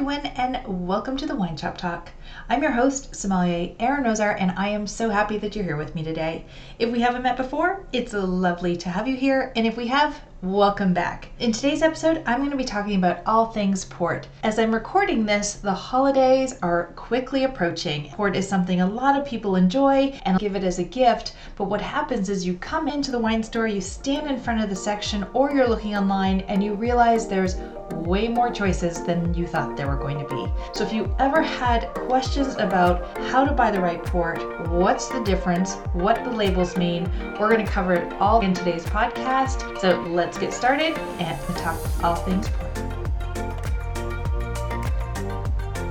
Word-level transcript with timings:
everyone, 0.00 0.24
and 0.36 0.86
welcome 0.88 1.14
to 1.14 1.26
the 1.26 1.36
Wine 1.36 1.58
Shop 1.58 1.76
Talk. 1.76 2.10
I'm 2.48 2.62
your 2.62 2.72
host, 2.72 3.14
sommelier 3.14 3.74
Erin 3.78 4.04
Rosar, 4.04 4.34
and 4.40 4.50
I 4.56 4.68
am 4.68 4.86
so 4.86 5.10
happy 5.10 5.36
that 5.36 5.54
you're 5.54 5.66
here 5.66 5.76
with 5.76 5.94
me 5.94 6.02
today. 6.02 6.46
If 6.78 6.90
we 6.90 7.02
haven't 7.02 7.22
met 7.22 7.36
before, 7.36 7.84
it's 7.92 8.14
lovely 8.14 8.76
to 8.76 8.88
have 8.88 9.06
you 9.06 9.14
here, 9.14 9.52
and 9.54 9.66
if 9.66 9.76
we 9.76 9.88
have, 9.88 10.18
welcome 10.42 10.94
back. 10.94 11.28
In 11.38 11.52
today's 11.52 11.82
episode, 11.82 12.22
I'm 12.24 12.38
going 12.38 12.50
to 12.50 12.56
be 12.56 12.64
talking 12.64 12.96
about 12.96 13.20
all 13.26 13.46
things 13.46 13.84
port. 13.84 14.26
As 14.42 14.58
I'm 14.58 14.72
recording 14.72 15.26
this, 15.26 15.56
the 15.56 15.72
holidays 15.72 16.58
are 16.62 16.92
quickly 16.96 17.44
approaching. 17.44 18.08
Port 18.12 18.34
is 18.34 18.48
something 18.48 18.80
a 18.80 18.86
lot 18.86 19.18
of 19.18 19.26
people 19.26 19.56
enjoy 19.56 20.18
and 20.24 20.38
give 20.38 20.56
it 20.56 20.64
as 20.64 20.78
a 20.78 20.84
gift, 20.84 21.34
but 21.56 21.64
what 21.64 21.82
happens 21.82 22.30
is 22.30 22.46
you 22.46 22.54
come 22.54 22.88
into 22.88 23.10
the 23.10 23.18
wine 23.18 23.42
store, 23.42 23.66
you 23.66 23.82
stand 23.82 24.30
in 24.30 24.40
front 24.40 24.62
of 24.62 24.70
the 24.70 24.76
section, 24.76 25.26
or 25.34 25.50
you're 25.50 25.68
looking 25.68 25.94
online, 25.94 26.40
and 26.42 26.64
you 26.64 26.72
realize 26.74 27.28
there's 27.28 27.56
way 27.96 28.28
more 28.28 28.50
choices 28.50 29.02
than 29.02 29.34
you 29.34 29.46
thought 29.46 29.76
there 29.76 29.88
were 29.88 29.96
going 29.96 30.18
to 30.18 30.34
be. 30.34 30.50
So 30.72 30.84
if 30.84 30.92
you 30.92 31.14
ever 31.18 31.42
had 31.42 31.92
questions 31.94 32.54
about 32.56 33.18
how 33.30 33.44
to 33.44 33.52
buy 33.52 33.70
the 33.70 33.80
right 33.80 34.02
port, 34.02 34.38
what's 34.70 35.08
the 35.08 35.20
difference, 35.20 35.74
what 35.92 36.24
the 36.24 36.30
labels 36.30 36.76
mean, 36.76 37.10
we're 37.38 37.50
going 37.50 37.64
to 37.64 37.70
cover 37.70 37.94
it 37.94 38.12
all 38.14 38.40
in 38.40 38.54
today's 38.54 38.84
podcast. 38.84 39.78
So 39.80 40.00
let's 40.02 40.29
get 40.38 40.52
started 40.52 40.96
and 41.18 41.56
talk 41.56 41.78
all 42.04 42.16
things 42.16 42.48
port. 42.48 42.70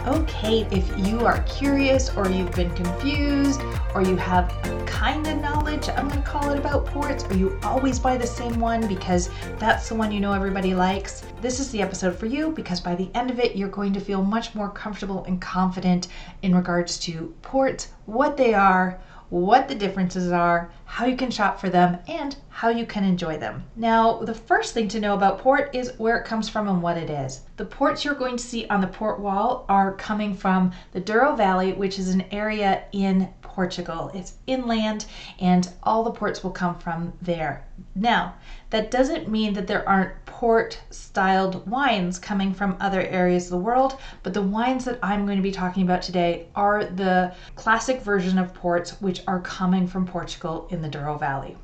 Okay, 0.07 0.67
if 0.71 1.07
you 1.07 1.25
are 1.25 1.43
curious 1.43 2.09
or 2.15 2.27
you've 2.29 2.51
been 2.53 2.73
confused 2.73 3.61
or 3.93 4.01
you 4.01 4.15
have 4.15 4.49
a 4.65 4.85
kind 4.85 5.27
of 5.27 5.39
knowledge, 5.39 5.87
I'm 5.89 6.07
going 6.07 6.21
to 6.21 6.27
call 6.27 6.49
it 6.49 6.57
about 6.57 6.85
ports, 6.85 7.23
or 7.25 7.35
you 7.35 7.59
always 7.63 7.99
buy 7.99 8.17
the 8.17 8.25
same 8.25 8.59
one 8.59 8.87
because 8.87 9.29
that's 9.59 9.87
the 9.89 9.95
one 9.95 10.11
you 10.11 10.19
know 10.19 10.33
everybody 10.33 10.73
likes, 10.73 11.23
this 11.41 11.59
is 11.59 11.71
the 11.71 11.81
episode 11.81 12.17
for 12.17 12.25
you 12.25 12.51
because 12.51 12.79
by 12.79 12.95
the 12.95 13.09
end 13.13 13.29
of 13.29 13.39
it, 13.39 13.55
you're 13.55 13.69
going 13.69 13.93
to 13.93 13.99
feel 13.99 14.23
much 14.23 14.55
more 14.55 14.69
comfortable 14.69 15.23
and 15.25 15.39
confident 15.39 16.07
in 16.41 16.55
regards 16.55 16.97
to 16.99 17.33
ports, 17.41 17.89
what 18.05 18.35
they 18.35 18.53
are, 18.53 18.99
what 19.29 19.67
the 19.67 19.75
differences 19.75 20.31
are, 20.31 20.71
how 20.89 21.05
you 21.05 21.15
can 21.15 21.29
shop 21.29 21.59
for 21.59 21.69
them, 21.69 21.99
and 22.07 22.35
how 22.49 22.67
you 22.69 22.83
can 22.83 23.03
enjoy 23.03 23.37
them. 23.37 23.63
Now, 23.75 24.23
the 24.23 24.33
first 24.33 24.73
thing 24.73 24.87
to 24.89 24.99
know 24.99 25.13
about 25.13 25.37
port 25.37 25.73
is 25.73 25.93
where 25.99 26.17
it 26.17 26.25
comes 26.25 26.49
from 26.49 26.67
and 26.67 26.81
what 26.81 26.97
it 26.97 27.11
is. 27.11 27.41
The 27.57 27.65
ports 27.65 28.03
you're 28.03 28.15
going 28.15 28.37
to 28.37 28.43
see 28.43 28.65
on 28.67 28.81
the 28.81 28.87
port 28.87 29.19
wall 29.19 29.65
are 29.69 29.93
coming 29.93 30.33
from 30.33 30.71
the 30.91 30.99
Douro 30.99 31.35
Valley, 31.35 31.73
which 31.73 31.99
is 31.99 32.09
an 32.09 32.25
area 32.31 32.85
in 32.91 33.29
Portugal. 33.43 34.09
It's 34.15 34.33
inland, 34.47 35.05
and 35.39 35.69
all 35.83 36.03
the 36.03 36.11
ports 36.11 36.43
will 36.43 36.51
come 36.51 36.77
from 36.79 37.13
there. 37.21 37.65
Now, 37.95 38.35
that 38.71 38.91
doesn't 38.91 39.29
mean 39.29 39.53
that 39.53 39.67
there 39.67 39.87
aren't 39.87 40.25
port 40.25 40.79
styled 40.89 41.69
wines 41.69 42.19
coming 42.19 42.53
from 42.53 42.77
other 42.79 43.01
areas 43.01 43.45
of 43.45 43.51
the 43.51 43.57
world, 43.57 43.97
but 44.23 44.33
the 44.33 44.41
wines 44.41 44.85
that 44.85 44.99
I'm 45.03 45.25
going 45.25 45.37
to 45.37 45.43
be 45.43 45.51
talking 45.51 45.83
about 45.83 46.01
today 46.01 46.47
are 46.55 46.85
the 46.85 47.33
classic 47.55 48.01
version 48.01 48.37
of 48.37 48.53
ports 48.53 49.01
which 49.01 49.21
are 49.27 49.41
coming 49.41 49.87
from 49.87 50.05
Portugal 50.05 50.67
in 50.69 50.78
the 50.81 50.89
Douro 50.89 51.17
Valley. 51.17 51.57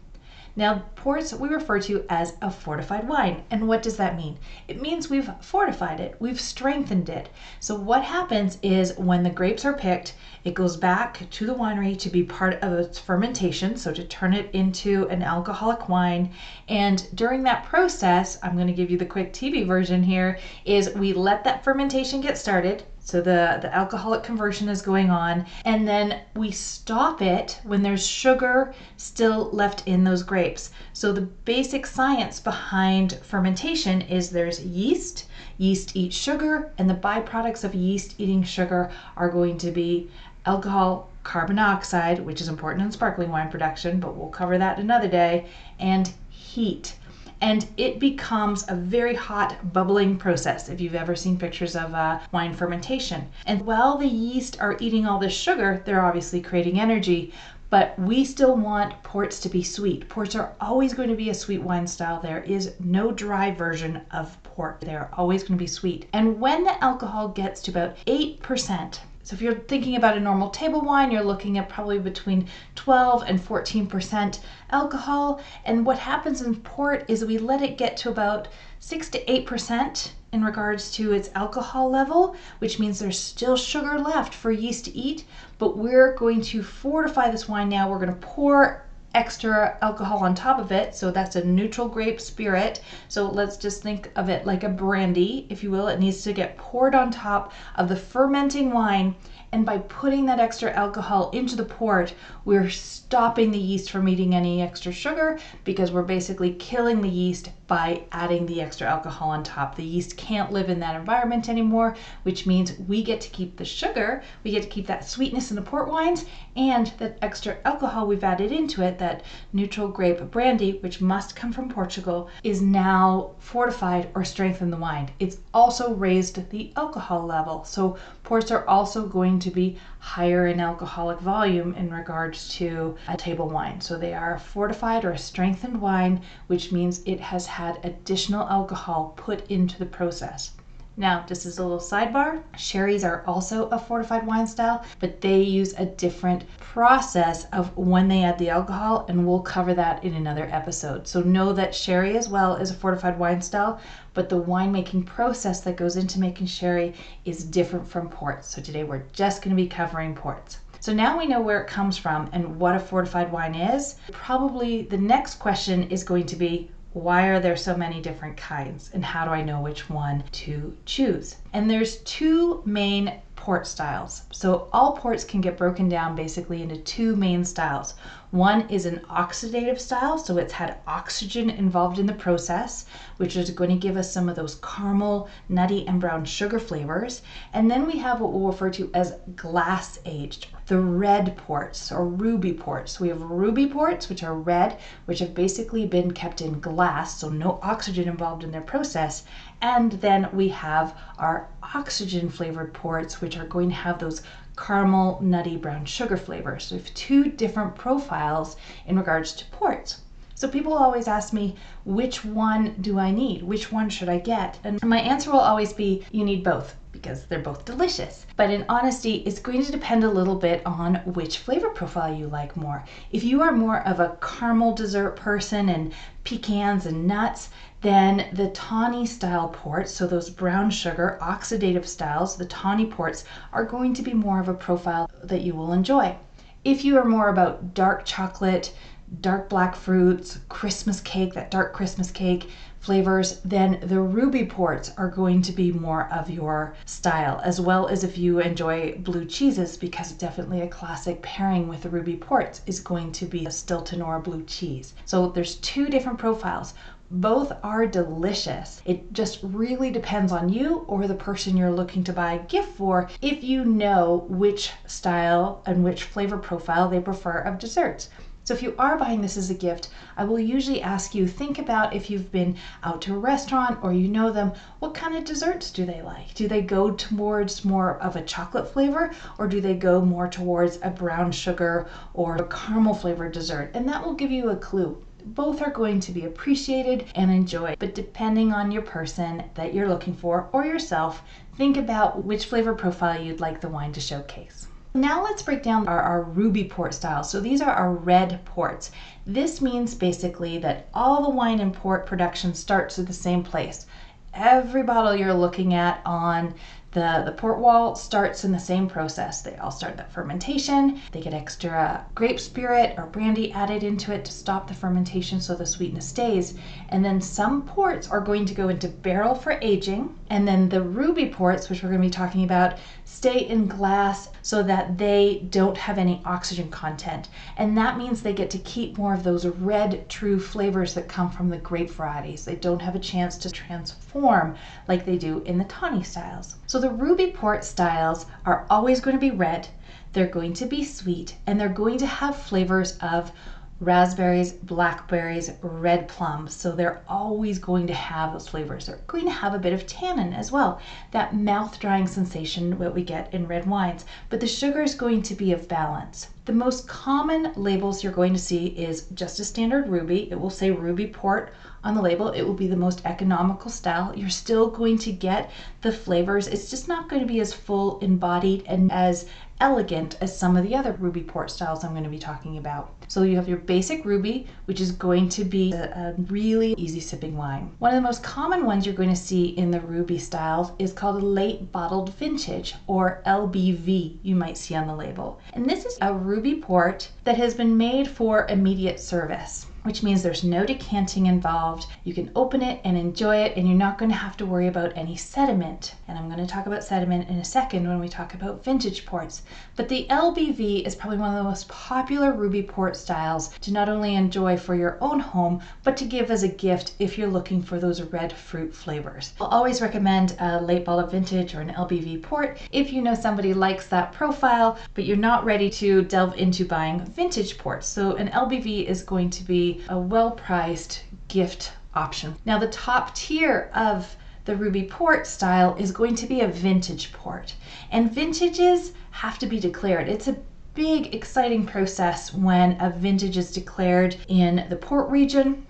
Now, 0.58 0.84
ports 0.96 1.34
we 1.34 1.50
refer 1.50 1.82
to 1.82 2.06
as 2.08 2.38
a 2.42 2.50
fortified 2.50 3.10
wine. 3.10 3.44
And 3.52 3.68
what 3.68 3.84
does 3.84 3.98
that 3.98 4.16
mean? 4.16 4.38
It 4.70 4.82
means 4.82 5.10
we've 5.10 5.30
fortified 5.42 6.00
it, 6.00 6.16
we've 6.20 6.40
strengthened 6.40 7.10
it. 7.10 7.28
So, 7.60 7.76
what 7.76 8.06
happens 8.06 8.58
is 8.62 8.98
when 8.98 9.24
the 9.24 9.30
grapes 9.30 9.66
are 9.66 9.74
picked, 9.74 10.16
it 10.46 10.54
goes 10.54 10.78
back 10.78 11.30
to 11.30 11.46
the 11.46 11.54
winery 11.54 12.00
to 12.00 12.10
be 12.10 12.24
part 12.24 12.54
of 12.62 12.72
its 12.72 12.98
fermentation, 12.98 13.76
so 13.76 13.92
to 13.92 14.06
turn 14.06 14.34
it 14.34 14.50
into 14.54 15.10
an 15.10 15.24
alcoholic 15.24 15.90
wine. 15.90 16.32
And 16.70 17.06
during 17.14 17.44
that 17.44 17.66
process, 17.66 18.40
I'm 18.42 18.56
going 18.56 18.68
to 18.68 18.74
give 18.74 18.90
you 18.90 18.98
the 18.98 19.06
quick 19.06 19.34
TV 19.34 19.68
version 19.68 20.04
here, 20.04 20.40
is 20.64 20.96
we 20.96 21.12
let 21.12 21.44
that 21.44 21.66
fermentation 21.66 22.22
get 22.22 22.38
started 22.38 22.84
so 23.06 23.22
the, 23.22 23.60
the 23.62 23.74
alcoholic 23.74 24.24
conversion 24.24 24.68
is 24.68 24.82
going 24.82 25.12
on. 25.12 25.46
And 25.64 25.88
then 25.88 26.22
we 26.36 26.50
stop 26.50 27.22
it 27.22 27.62
when 27.64 27.84
there's 27.84 28.06
sugar 28.06 28.74
still 28.98 29.52
left 29.52 29.88
in 29.88 30.04
those 30.04 30.24
grapes. 30.24 30.72
So 30.92 31.14
the 31.14 31.22
basic 31.22 31.86
science 31.86 32.40
behind 32.40 33.20
fermentation 33.22 34.02
is 34.02 34.32
there's 34.32 34.66
yeast. 34.66 35.26
Yeast 35.60 35.96
eats 35.96 36.16
sugar, 36.16 36.72
and 36.80 36.90
the 36.90 36.96
byproducts 36.96 37.64
of 37.64 37.76
yeast 37.76 38.16
eating 38.18 38.44
sugar 38.44 38.92
are 39.16 39.30
going 39.30 39.60
to 39.60 39.70
be 39.70 40.10
alcohol, 40.48 41.10
carbon 41.24 41.58
dioxide, 41.58 42.20
which 42.20 42.42
is 42.42 42.50
important 42.50 42.84
in 42.84 42.92
sparkling 42.92 43.30
wine 43.30 43.52
production, 43.52 44.00
but 44.00 44.16
we'll 44.16 44.30
cover 44.30 44.58
that 44.58 44.80
another 44.80 45.08
day, 45.08 45.46
and 45.80 46.12
heat 46.30 46.96
and 47.42 47.68
it 47.78 48.00
becomes 48.00 48.66
a 48.68 48.76
very 48.76 49.16
hot 49.16 49.74
bubbling 49.74 50.18
process 50.18 50.70
if 50.70 50.80
you've 50.80 50.96
ever 50.96 51.16
seen 51.16 51.38
pictures 51.38 51.76
of 51.76 51.94
uh, 51.94 52.20
wine 52.32 52.54
fermentation. 52.54 53.30
And 53.46 53.66
while 53.66 53.98
the 53.98 54.08
yeast 54.08 54.60
are 54.62 54.78
eating 54.80 55.06
all 55.06 55.20
this 55.20 55.34
sugar, 55.34 55.82
they're 55.86 56.06
obviously 56.06 56.42
creating 56.42 56.80
energy, 56.80 57.34
but 57.70 57.98
we 58.00 58.24
still 58.24 58.56
want 58.56 59.02
ports 59.04 59.40
to 59.42 59.50
be 59.50 59.64
sweet. 59.64 60.08
Ports 60.08 60.36
are 60.36 60.54
always 60.62 60.94
going 60.94 61.10
to 61.10 61.16
be 61.16 61.30
a 61.30 61.34
sweet 61.34 61.62
wine 61.62 61.88
style. 61.88 62.20
There 62.22 62.44
is 62.44 62.74
no 62.80 63.12
dry 63.12 63.52
version 63.52 64.02
of 64.12 64.42
port. 64.44 64.82
They're 64.82 65.10
always 65.14 65.44
going 65.44 65.58
to 65.58 65.64
be 65.64 65.68
sweet. 65.68 66.08
And 66.14 66.40
when 66.40 66.64
the 66.64 66.82
alcohol 66.84 67.30
gets 67.30 67.62
to 67.64 67.72
about 67.72 67.98
8%, 68.06 69.00
so 69.26 69.34
if 69.34 69.42
you're 69.42 69.56
thinking 69.56 69.96
about 69.96 70.16
a 70.16 70.20
normal 70.20 70.52
table 70.52 70.82
wine, 70.82 71.10
you're 71.10 71.24
looking 71.24 71.58
at 71.58 71.68
probably 71.68 71.98
between 71.98 72.48
12 72.76 73.24
and 73.26 73.40
14% 73.40 74.40
alcohol. 74.70 75.42
And 75.66 75.84
what 75.84 75.98
happens 75.98 76.44
in 76.44 76.58
port 76.58 77.06
is 77.08 77.26
we 77.26 77.40
let 77.40 77.64
it 77.64 77.80
get 77.80 77.98
to 77.98 78.12
about 78.12 78.50
6 78.82 79.10
to 79.10 79.26
8% 79.26 80.12
in 80.32 80.44
regards 80.44 80.92
to 80.92 81.12
its 81.12 81.32
alcohol 81.34 81.90
level, 81.90 82.36
which 82.60 82.78
means 82.78 83.00
there's 83.00 83.18
still 83.18 83.58
sugar 83.58 83.98
left 83.98 84.36
for 84.36 84.52
yeast 84.52 84.86
to 84.86 84.96
eat. 84.96 85.26
But 85.58 85.76
we're 85.76 86.14
going 86.14 86.42
to 86.42 86.62
fortify 86.62 87.32
this 87.32 87.50
wine 87.50 87.70
now. 87.70 87.90
We're 87.90 88.06
going 88.06 88.14
to 88.14 88.28
pour 88.28 88.86
extra 89.16 89.78
alcohol 89.82 90.20
on 90.20 90.36
top 90.36 90.60
of 90.60 90.72
it. 90.72 90.94
So 90.94 91.10
that's 91.10 91.36
a 91.36 91.44
neutral 91.44 91.88
grape 91.88 92.22
spirit. 92.22 92.82
So 93.08 93.28
let's 93.30 93.58
just 93.58 93.82
think 93.82 94.12
of 94.16 94.30
it 94.30 94.46
like 94.46 94.64
a 94.64 94.70
brandy, 94.70 95.48
if 95.50 95.64
you 95.64 95.72
will. 95.72 95.88
It 95.88 96.00
needs 96.00 96.22
to 96.24 96.34
get 96.34 96.58
poured 96.58 96.94
on 96.94 97.10
top 97.12 97.54
of 97.76 97.88
the 97.88 97.96
fermenting 97.96 98.72
wine 98.72 99.16
and 99.56 99.66
by 99.66 99.78
putting 99.78 100.26
that 100.26 100.42
extra 100.42 100.70
alcohol 100.74 101.30
into 101.30 101.56
the 101.56 101.64
port, 101.64 102.14
we're 102.44 102.70
stopping 102.70 103.52
the 103.52 103.58
yeast 103.58 103.90
from 103.90 104.10
eating 104.10 104.36
any 104.36 104.62
extra 104.62 104.92
sugar 104.92 105.40
because 105.64 105.94
we're 105.94 106.02
basically 106.02 106.52
killing 106.56 107.00
the 107.00 107.08
yeast 107.08 107.52
by 107.68 108.04
adding 108.12 108.46
the 108.46 108.62
extra 108.62 108.88
alcohol 108.88 109.30
on 109.30 109.44
top. 109.44 109.76
The 109.76 109.84
yeast 109.84 110.18
can't 110.18 110.52
live 110.52 110.70
in 110.70 110.80
that 110.80 110.96
environment 110.96 111.50
anymore, 111.50 111.96
which 112.24 112.46
means 112.46 112.78
we 112.80 113.04
get 113.04 113.22
to 113.22 113.30
keep 113.30 113.58
the 113.58 113.66
sugar, 113.66 114.24
we 114.44 114.52
get 114.52 114.64
to 114.64 114.70
keep 114.70 114.88
that 114.88 115.08
sweetness 115.08 115.50
in 115.50 115.56
the 115.56 115.62
port 115.62 115.90
wines, 115.90 116.26
and 116.56 116.88
that 116.98 117.18
extra 117.22 117.58
alcohol 117.66 118.08
we've 118.08 118.24
added 118.24 118.52
into 118.52 118.84
it, 118.84 119.00
that 119.00 119.24
neutral 119.54 119.88
grape 119.88 120.20
brandy, 120.32 120.78
which 120.80 121.02
must 121.02 121.36
come 121.36 121.52
from 121.52 121.70
Portugal, 121.70 122.30
is 122.44 122.62
now 122.62 123.32
fortified 123.40 124.10
or 124.16 124.24
strengthened 124.24 124.72
the 124.72 124.78
wine. 124.78 125.10
It's 125.20 125.38
also 125.54 125.94
raised 125.94 126.50
the 126.50 126.72
alcohol 126.76 127.26
level. 127.26 127.64
So 127.64 127.98
ports 128.26 128.50
are 128.50 128.68
also 128.68 129.08
going 129.08 129.38
to 129.38 129.52
be 129.52 129.78
higher 130.00 130.48
in 130.48 130.60
alcoholic 130.60 131.20
volume 131.20 131.76
in 131.76 131.94
regards 131.94 132.50
to 132.56 132.96
a 133.08 133.16
table 133.16 133.48
wine. 133.48 133.80
So 133.80 133.98
they 133.98 134.14
are 134.16 134.34
a 134.34 134.40
fortified 134.40 135.06
or 135.06 135.12
a 135.12 135.18
strengthened 135.18 135.80
wine, 135.80 136.22
which 136.48 136.72
means 136.72 137.02
it 137.06 137.20
has 137.20 137.46
had 137.46 137.80
additional 137.84 138.50
alcohol 138.50 139.14
put 139.16 139.50
into 139.50 139.78
the 139.78 139.86
process. 139.86 140.52
Now, 140.98 141.26
just 141.28 141.46
as 141.46 141.58
a 141.58 141.64
little 141.64 141.80
sidebar, 141.80 142.42
sherries 142.58 143.04
are 143.04 143.22
also 143.28 143.68
a 143.68 143.78
fortified 143.78 144.26
wine 144.26 144.48
style, 144.48 144.86
but 145.02 145.20
they 145.20 145.42
use 145.42 145.74
a 145.74 145.86
different 145.86 146.46
process 146.58 147.48
of 147.52 147.76
when 147.76 148.08
they 148.08 148.24
add 148.24 148.38
the 148.38 148.50
alcohol, 148.50 149.06
and 149.10 149.28
we'll 149.28 149.42
cover 149.42 149.74
that 149.74 150.06
in 150.06 150.14
another 150.14 150.48
episode. 150.50 151.06
So, 151.06 151.20
know 151.20 151.52
that 151.52 151.76
sherry 151.76 152.18
as 152.18 152.30
well 152.30 152.56
is 152.56 152.72
a 152.72 152.76
fortified 152.76 153.20
wine 153.20 153.42
style, 153.42 153.82
but 154.14 154.30
the 154.30 154.42
winemaking 154.42 155.06
process 155.06 155.60
that 155.62 155.76
goes 155.76 155.98
into 155.98 156.18
making 156.18 156.48
sherry 156.48 156.94
is 157.26 157.44
different 157.44 157.86
from 157.86 158.08
port. 158.08 158.46
So, 158.46 158.62
today 158.62 158.86
we're 158.86 159.04
just 159.12 159.42
going 159.42 159.54
to 159.54 159.62
be 159.62 159.68
covering 159.68 160.16
ports. 160.16 160.60
So 160.86 160.94
now 160.94 161.18
we 161.18 161.26
know 161.26 161.42
where 161.42 161.62
it 161.62 161.68
comes 161.68 161.98
from 161.98 162.30
and 162.32 162.60
what 162.60 162.76
a 162.76 162.80
fortified 162.80 163.32
wine 163.32 163.56
is. 163.56 163.96
Probably 164.12 164.84
the 164.84 165.00
next 165.00 165.40
question 165.40 165.90
is 165.90 166.04
going 166.04 166.28
to 166.28 166.36
be 166.36 166.70
why 166.96 167.28
are 167.28 167.42
there 167.42 167.58
so 167.58 167.76
many 167.76 168.00
different 168.02 168.38
kinds 168.38 168.90
and 168.94 169.04
how 169.04 169.26
do 169.26 169.32
I 169.32 169.42
know 169.42 169.60
which 169.60 169.90
one 169.90 170.24
to 170.32 170.78
choose? 170.86 171.36
And 171.52 171.70
there's 171.70 171.98
two 171.98 172.64
main 172.66 173.12
port 173.36 173.68
styles. 173.68 174.22
So 174.32 174.70
all 174.72 174.94
ports 174.94 175.26
can 175.26 175.42
get 175.42 175.58
broken 175.58 175.90
down 175.90 176.16
basically 176.16 176.62
into 176.62 176.78
two 176.78 177.18
main 177.18 177.44
styles. 177.44 177.96
One 178.36 178.68
is 178.68 178.86
an 178.86 179.00
oxidative 179.10 179.80
style, 179.80 180.18
so 180.18 180.38
it's 180.38 180.52
had 180.52 180.80
oxygen 180.86 181.50
involved 181.50 182.00
in 182.00 182.06
the 182.06 182.12
process, 182.12 182.86
which 183.16 183.38
is 183.38 183.50
going 183.52 183.70
to 183.70 183.78
give 183.78 183.96
us 183.96 184.12
some 184.12 184.28
of 184.28 184.36
those 184.36 184.56
caramel, 184.56 185.30
nutty, 185.48 185.88
and 185.88 186.02
brown 186.02 186.26
sugar 186.26 186.60
flavors. 186.60 187.22
And 187.54 187.72
then 187.72 187.88
we 187.88 188.00
have 188.00 188.20
what 188.20 188.34
we'll 188.34 188.48
refer 188.48 188.72
to 188.72 188.92
as 188.94 189.14
glass 189.38 190.00
aged, 190.04 190.48
the 190.68 190.80
red 190.82 191.38
ports 191.38 191.94
or 191.94 192.06
ruby 192.06 192.52
ports. 192.52 193.00
We 193.00 193.08
have 193.08 193.22
ruby 193.22 193.68
ports, 193.68 194.10
which 194.10 194.22
are 194.22 194.36
red, 194.36 194.80
which 195.06 195.20
have 195.20 195.34
basically 195.34 195.86
been 195.86 196.12
kept 196.12 196.42
in 196.42 196.60
glass, 196.60 197.18
so 197.18 197.30
no 197.30 197.58
oxygen 197.62 198.10
involved 198.10 198.44
in 198.44 198.52
their 198.52 198.60
process. 198.60 199.24
And 199.62 199.94
then 199.94 200.28
we 200.34 200.50
have 200.50 200.94
our 201.18 201.48
oxygen 201.74 202.30
flavored 202.30 202.74
ports, 202.74 203.22
which 203.22 203.38
are 203.38 203.46
going 203.48 203.70
to 203.70 203.76
have 203.76 204.00
those 204.00 204.22
caramel, 204.56 205.20
nutty, 205.22 205.58
brown 205.58 205.86
sugar 205.86 206.18
flavor. 206.18 206.60
So 206.60 206.76
we 206.76 206.82
have 206.82 206.94
two 206.94 207.26
different 207.26 207.76
profiles 207.76 208.56
in 208.86 208.98
regards 208.98 209.34
to 209.34 209.46
ports. 209.46 210.02
So 210.38 210.50
people 210.50 210.74
always 210.74 211.08
ask 211.08 211.32
me, 211.32 211.56
which 211.86 212.26
one 212.26 212.76
do 212.82 213.00
I 213.00 213.10
need? 213.10 213.42
Which 213.42 213.72
one 213.72 213.90
should 213.90 214.10
I 214.10 214.20
get? 214.20 214.60
And 214.66 214.84
my 214.84 215.00
answer 215.00 215.32
will 215.32 215.40
always 215.40 215.72
be, 215.72 216.06
you 216.12 216.26
need 216.26 216.44
both 216.44 216.76
because 216.92 217.26
they're 217.26 217.40
both 217.40 217.66
delicious. 217.66 218.26
But 218.36 218.50
in 218.50 218.66
honesty, 218.68 219.16
it's 219.26 219.40
going 219.40 219.64
to 219.64 219.72
depend 219.72 220.04
a 220.04 220.10
little 220.10 220.36
bit 220.36 220.62
on 220.66 220.96
which 221.06 221.38
flavor 221.38 221.70
profile 221.70 222.14
you 222.14 222.28
like 222.28 222.58
more. 222.58 222.84
If 223.12 223.24
you 223.24 223.42
are 223.42 223.52
more 223.52 223.82
of 223.88 224.00
a 224.00 224.18
caramel 224.22 224.74
dessert 224.74 225.16
person 225.16 225.70
and 225.70 225.94
pecans 226.24 226.86
and 226.86 227.06
nuts, 227.06 227.50
then 227.86 228.30
the 228.34 228.50
tawny 228.50 229.06
style 229.06 229.50
ports, 229.50 229.92
so 229.92 230.08
those 230.08 230.30
brown 230.30 230.72
sugar 230.72 231.20
oxidative 231.22 231.86
styles, 231.86 232.36
the 232.36 232.46
tawny 232.46 232.86
ports 232.86 233.26
are 233.54 233.64
going 233.64 233.94
to 233.94 234.02
be 234.02 234.14
more 234.14 234.40
of 234.40 234.50
a 234.50 234.54
profile 234.54 235.10
that 235.24 235.42
you 235.42 235.54
will 235.54 235.72
enjoy. 235.72 236.16
If 236.64 236.84
you 236.84 236.98
are 236.98 237.06
more 237.06 237.30
about 237.30 237.76
dark 237.76 238.04
chocolate, 238.04 238.74
dark 239.22 239.50
black 239.50 239.76
fruits, 239.76 240.40
Christmas 240.50 241.00
cake, 241.00 241.36
that 241.36 241.52
dark 241.52 241.74
Christmas 241.74 242.10
cake 242.10 242.50
flavors, 242.80 243.40
then 243.46 243.80
the 243.82 244.00
ruby 244.00 244.46
ports 244.46 244.92
are 244.98 245.10
going 245.10 245.42
to 245.42 245.52
be 245.52 245.72
more 245.72 246.08
of 246.12 246.30
your 246.30 246.76
style, 246.86 247.42
as 247.44 247.60
well 247.60 247.88
as 247.88 248.04
if 248.04 248.18
you 248.18 248.40
enjoy 248.40 248.96
blue 249.00 249.26
cheeses, 249.26 249.76
because 249.78 250.12
definitely 250.12 250.62
a 250.62 250.68
classic 250.68 251.22
pairing 251.22 251.68
with 251.68 251.82
the 251.82 251.90
ruby 251.90 252.16
ports 252.16 252.62
is 252.68 252.80
going 252.80 253.12
to 253.12 253.26
be 253.26 253.46
a 253.46 253.52
Stilton 253.52 254.02
or 254.02 254.18
a 254.18 254.22
blue 254.22 254.44
cheese. 254.44 254.94
So 255.06 255.30
there's 255.30 255.56
two 255.56 255.88
different 255.88 256.20
profiles. 256.20 256.74
Both 257.12 257.52
are 257.62 257.86
delicious. 257.86 258.82
It 258.84 259.14
just 259.14 259.38
really 259.44 259.92
depends 259.92 260.32
on 260.32 260.50
you 260.50 260.86
or 260.88 261.06
the 261.06 261.14
person 261.14 261.56
you're 261.56 261.70
looking 261.70 262.04
to 262.06 262.14
buy 262.14 262.34
a 262.34 262.44
gift 262.44 262.78
for 262.78 263.10
if 263.22 263.44
you 263.44 263.64
know 263.64 264.26
which 264.28 264.72
style 264.88 265.62
and 265.68 265.84
which 265.84 266.02
flavor 266.02 266.40
profile 266.40 266.90
they 266.90 267.00
prefer 267.00 267.38
of 267.38 267.60
desserts. 267.60 268.10
So 268.44 268.56
if 268.56 268.64
you 268.64 268.74
are 268.80 268.98
buying 268.98 269.22
this 269.22 269.38
as 269.38 269.52
a 269.52 269.54
gift, 269.54 269.90
I 270.18 270.24
will 270.24 270.40
usually 270.40 270.82
ask 270.82 271.14
you 271.14 271.28
think 271.28 271.60
about 271.60 271.94
if 271.94 272.10
you've 272.10 272.32
been 272.32 272.56
out 272.84 273.04
to 273.04 273.14
a 273.14 273.20
restaurant 273.20 273.78
or 273.84 273.94
you 273.94 274.08
know 274.08 274.32
them, 274.32 274.54
what 274.80 274.96
kind 274.96 275.16
of 275.16 275.26
desserts 275.26 275.70
do 275.70 275.86
they 275.86 276.02
like? 276.02 276.34
Do 276.34 276.48
they 276.48 276.62
go 276.62 276.90
towards 276.90 277.64
more 277.64 278.00
of 278.00 278.16
a 278.16 278.24
chocolate 278.24 278.68
flavor 278.68 279.12
or 279.38 279.48
do 279.48 279.62
they 279.62 279.76
go 279.76 280.02
more 280.02 280.28
towards 280.28 280.80
a 280.82 280.90
brown 280.90 281.32
sugar 281.32 281.86
or 282.16 282.38
a 282.38 282.48
caramel 282.48 282.96
flavored 282.96 283.32
dessert? 283.32 283.70
And 283.76 283.88
that 283.90 284.04
will 284.04 284.16
give 284.16 284.32
you 284.32 284.50
a 284.50 284.56
clue 284.56 285.04
both 285.26 285.62
are 285.62 285.72
going 285.72 286.00
to 286.02 286.12
be 286.12 286.26
appreciated 286.26 287.06
and 287.16 287.32
enjoyed. 287.32 287.80
But 287.80 287.96
depending 287.96 288.54
on 288.54 288.72
your 288.72 288.84
person 288.84 289.44
that 289.56 289.74
you're 289.74 289.90
looking 289.90 290.14
for 290.14 290.50
or 290.52 290.66
yourself, 290.66 291.24
think 291.58 291.78
about 291.78 292.24
which 292.24 292.46
flavor 292.46 292.76
profile 292.76 293.22
you'd 293.22 293.40
like 293.40 293.60
the 293.60 293.70
wine 293.70 293.92
to 293.94 294.00
showcase. 294.00 294.68
Now 294.94 295.24
let's 295.24 295.42
break 295.42 295.62
down 295.62 295.90
our, 295.90 296.00
our, 296.00 296.22
ruby 296.22 296.64
port 296.64 296.94
styles. 296.94 297.30
So 297.30 297.42
these 297.42 297.60
are 297.60 297.74
our 297.74 297.92
red 297.92 298.46
ports. 298.46 298.92
This 299.26 299.62
means 299.62 299.94
basically 299.94 300.58
that 300.60 300.88
all 300.94 301.22
the 301.24 301.36
wine 301.36 301.60
and 301.60 301.74
port 301.74 302.06
production 302.06 302.54
starts 302.54 302.98
at 302.98 303.08
the 303.08 303.12
same 303.12 303.44
place. 303.44 303.88
Every 304.34 304.84
bottle 304.84 305.16
you're 305.16 305.34
looking 305.34 305.74
at 305.74 306.00
on 306.06 306.54
the, 306.96 307.24
the 307.26 307.34
port 307.34 307.60
wall 307.60 307.94
starts 307.94 308.46
in 308.46 308.54
the 308.54 308.60
same 308.60 308.88
process. 308.88 309.42
They 309.42 309.58
all 309.58 309.70
start 309.70 309.98
that 309.98 310.14
fermentation. 310.14 311.02
They 311.12 311.20
get 311.20 311.34
extra 311.34 312.06
grape 312.16 312.40
spirit 312.40 312.96
or 312.98 313.08
brandy 313.08 313.52
added 313.52 313.84
into 313.84 314.14
it 314.14 314.24
to 314.24 314.32
stop 314.32 314.70
the 314.70 314.74
fermentation 314.74 315.42
so 315.42 315.56
the 315.56 315.66
sweetness 315.66 316.08
stays. 316.08 316.54
And 316.88 317.04
then 317.04 317.20
some 317.20 317.64
ports 317.64 318.10
are 318.10 318.22
going 318.22 318.46
to 318.46 318.54
go 318.54 318.70
into 318.70 318.88
barrel 318.88 319.36
for 319.36 319.60
aging. 319.62 320.18
And 320.30 320.48
then 320.48 320.70
the 320.70 320.82
ruby 320.82 321.28
ports, 321.28 321.70
which 321.70 321.84
we're 321.84 321.90
going 321.90 322.02
to 322.02 322.08
be 322.08 322.12
talking 322.12 322.46
about, 322.46 322.78
stay 323.04 323.40
in 323.40 323.68
glass 323.68 324.30
so 324.42 324.64
that 324.64 324.98
they 324.98 325.46
don't 325.50 325.78
have 325.78 325.98
any 325.98 326.22
oxygen 326.24 326.70
content. 326.70 327.28
And 327.58 327.78
that 327.78 327.98
means 327.98 328.22
they 328.22 328.32
get 328.32 328.50
to 328.52 328.58
keep 328.60 328.98
more 328.98 329.14
of 329.14 329.24
those 329.24 329.46
red 329.46 330.08
true 330.08 330.40
flavors 330.40 330.94
that 330.94 331.10
come 331.10 331.30
from 331.30 331.50
the 331.50 331.58
grape 331.58 331.92
varieties. 331.92 332.46
They 332.46 332.56
don't 332.56 332.82
have 332.82 332.96
a 332.96 333.00
chance 333.00 333.38
to 333.40 333.52
transform 333.52 334.56
like 334.88 335.06
they 335.06 335.18
do 335.18 335.42
in 335.46 335.58
the 335.58 335.66
tawny 335.66 336.04
styles. 336.04 336.56
So 336.68 336.85
the 336.86 336.92
ruby 336.92 337.32
port 337.32 337.66
styles 337.66 338.28
are 338.46 338.68
always 338.70 339.02
going 339.02 339.16
to 339.16 339.20
be 339.20 339.32
red, 339.32 339.68
they're 340.14 340.28
going 340.28 340.54
to 340.54 340.68
be 340.68 340.84
sweet, 340.84 341.36
and 341.48 341.60
they're 341.60 341.68
going 341.68 341.98
to 341.98 342.06
have 342.06 342.36
flavors 342.36 342.96
of 343.00 343.32
raspberries, 343.80 344.52
blackberries, 344.52 345.50
red 345.64 346.08
plums. 346.08 346.54
So 346.54 346.74
they're 346.74 347.02
always 347.08 347.58
going 347.58 347.88
to 347.88 347.94
have 347.96 348.34
those 348.34 348.48
flavors. 348.48 348.86
They're 348.86 349.00
going 349.08 349.26
to 349.26 349.32
have 349.32 349.56
a 349.56 349.60
bit 349.60 349.74
of 349.74 349.88
tannin 349.88 350.32
as 350.32 350.52
well, 350.52 350.80
that 351.10 351.36
mouth 351.36 351.80
drying 351.80 352.06
sensation 352.06 352.78
that 352.78 352.94
we 352.94 353.04
get 353.04 353.34
in 353.34 353.48
red 353.48 353.66
wines. 353.66 354.06
But 354.30 354.40
the 354.40 354.48
sugar 354.48 354.84
is 354.84 354.94
going 354.94 355.24
to 355.24 355.34
be 355.34 355.54
of 355.54 355.68
balance. 355.68 356.28
The 356.46 356.54
most 356.54 356.88
common 356.88 357.52
labels 357.56 358.04
you're 358.04 358.14
going 358.14 358.34
to 358.34 358.40
see 358.40 358.68
is 358.68 359.08
just 359.16 359.40
a 359.40 359.44
standard 359.44 359.90
ruby. 359.90 360.32
It 360.32 360.40
will 360.40 360.52
say 360.52 360.70
ruby 360.70 361.08
port 361.08 361.52
on 361.86 361.94
the 361.96 362.02
label. 362.02 362.30
It 362.30 362.42
will 362.42 362.56
be 362.56 362.68
the 362.68 362.76
most 362.76 363.02
economical 363.06 363.70
style. 363.70 364.12
You're 364.16 364.30
still 364.30 364.70
going 364.70 364.98
to 365.00 365.12
get 365.12 365.52
the 365.82 365.92
flavors. 365.92 366.48
It's 366.48 366.70
just 366.70 366.88
not 366.88 367.08
going 367.08 367.22
to 367.22 367.28
be 367.28 367.40
as 367.40 367.54
full 367.54 368.00
embodied 368.00 368.64
and 368.66 368.92
as 368.92 369.28
elegant 369.62 370.18
as 370.20 370.38
some 370.38 370.58
of 370.58 370.64
the 370.64 370.76
other 370.76 370.92
ruby 370.94 371.22
port 371.22 371.50
styles 371.50 371.84
I'm 371.84 371.92
going 371.92 372.04
to 372.04 372.10
be 372.10 372.20
talking 372.20 372.58
about. 372.58 372.92
So 373.08 373.24
you 373.24 373.36
have 373.36 373.48
your 373.48 373.60
basic 373.60 374.04
ruby, 374.04 374.48
which 374.66 374.82
is 374.82 374.92
going 374.92 375.30
to 375.30 375.46
be 375.46 375.72
a, 375.72 376.16
a, 376.18 376.22
really 376.24 376.74
easy 376.74 377.00
sipping 377.00 377.38
wine. 377.38 377.72
One 377.80 377.92
of 377.92 377.96
the 377.96 378.08
most 378.08 378.24
common 378.24 378.66
ones 378.66 378.86
you're 378.86 378.96
going 378.96 379.10
to 379.10 379.16
see 379.16 379.46
in 379.46 379.72
the 379.72 379.80
ruby 379.80 380.18
styles 380.18 380.72
is 380.80 380.92
called 380.92 381.22
late 381.22 381.72
bottled 381.72 382.14
vintage 382.16 382.74
or 382.88 383.22
LBV 383.26 384.18
you 384.24 384.36
might 384.36 384.58
see 384.58 384.76
on 384.76 384.88
the 384.88 384.96
label. 384.96 385.40
And 385.54 385.70
this 385.70 385.86
is 385.86 385.98
a 386.02 386.14
ruby 386.14 386.56
port 386.56 387.10
that 387.24 387.38
has 387.38 387.54
been 387.54 387.78
made 387.78 388.08
for 388.08 388.48
immediate 388.50 389.00
service 389.00 389.68
which 389.86 390.02
means 390.02 390.24
there's 390.24 390.44
no 390.44 390.66
decanting 390.66 391.28
involved. 391.28 391.86
You 392.04 392.14
can 392.14 392.32
open 392.36 392.64
it 392.64 392.82
and 392.84 392.98
enjoy 392.98 393.38
it, 393.38 393.56
and 393.56 393.68
you're 393.68 393.78
not 393.78 394.00
going 394.00 394.10
to 394.10 394.18
have 394.18 394.36
to 394.38 394.46
worry 394.46 394.68
about 394.68 394.92
any 394.96 395.16
sediment. 395.16 395.94
And 396.08 396.18
I'm 396.18 396.28
going 396.28 396.46
to 396.46 396.52
talk 396.52 396.66
about 396.66 396.84
sediment 396.84 397.30
in 397.30 397.38
a 397.38 397.46
second 397.46 397.88
when 397.88 398.00
we 398.00 398.10
talk 398.10 398.34
about 398.34 398.64
vintage 398.64 399.06
ports. 399.06 399.44
But 399.76 399.88
the 399.88 400.08
LBV 400.10 400.88
is 400.88 400.96
probably 400.96 401.20
one 401.20 401.30
of 401.30 401.36
the 401.36 401.44
most 401.44 401.68
popular 401.68 402.34
ruby 402.34 402.64
port 402.64 402.98
styles 402.98 403.50
to 403.62 403.72
not 403.72 403.88
only 403.88 404.16
enjoy 404.16 404.58
for 404.58 404.74
your 404.74 404.98
own 405.02 405.20
home, 405.20 405.62
but 405.84 405.96
to 405.98 406.06
give 406.06 406.32
as 406.32 406.42
a 406.42 406.48
gift 406.48 406.96
if 406.98 407.18
you're 407.18 407.28
looking 407.28 407.62
for 407.62 407.80
those 407.80 408.02
red 408.02 408.34
fruit 408.34 408.74
flavors. 408.74 409.34
I'll 409.40 409.48
always 409.48 409.82
recommend 409.82 410.36
a 410.40 410.60
late 410.62 410.84
bottle 410.84 411.08
vintage 411.08 411.54
or 411.54 411.62
an 411.62 411.70
LBV 411.70 412.24
port 412.24 412.58
if 412.72 412.92
you 412.92 413.02
know 413.02 413.14
somebody 413.14 413.54
likes 413.54 413.88
that 413.88 414.14
profile, 414.14 414.78
but 414.96 415.06
you're 415.06 415.18
not 415.18 415.46
ready 415.46 415.70
to 415.70 416.02
delve 416.04 416.36
into 416.38 416.66
buying 416.66 417.06
vintage 417.06 417.58
ports. 417.60 417.88
So 417.88 418.16
an 418.16 418.30
LBV 418.30 418.86
is 418.86 419.04
going 419.04 419.30
to 419.30 419.44
be 419.44 419.75
a 419.90 419.98
well 419.98 420.32
priced 420.32 421.04
gift 421.28 421.74
option. 421.94 422.36
Now, 422.46 422.60
the 422.60 422.68
top 422.68 423.16
tier 423.16 423.70
of 423.74 424.16
the 424.46 424.56
Ruby 424.56 424.84
Port 424.84 425.26
style 425.26 425.76
is 425.80 425.92
going 425.92 426.16
to 426.16 426.28
be 426.28 426.42
a 426.42 426.48
vintage 426.48 427.12
port. 427.14 427.56
And 427.92 428.12
vintages 428.12 428.94
have 429.12 429.40
to 429.40 429.48
be 429.48 429.60
declared. 429.60 430.08
It's 430.08 430.28
a 430.28 430.38
big, 430.76 431.16
exciting 431.16 431.66
process 431.66 432.34
when 432.34 432.80
a 432.80 432.90
vintage 432.90 433.38
is 433.38 433.52
declared 433.52 434.18
in 434.28 434.66
the 434.70 434.76
port 434.76 435.10
region 435.10 435.66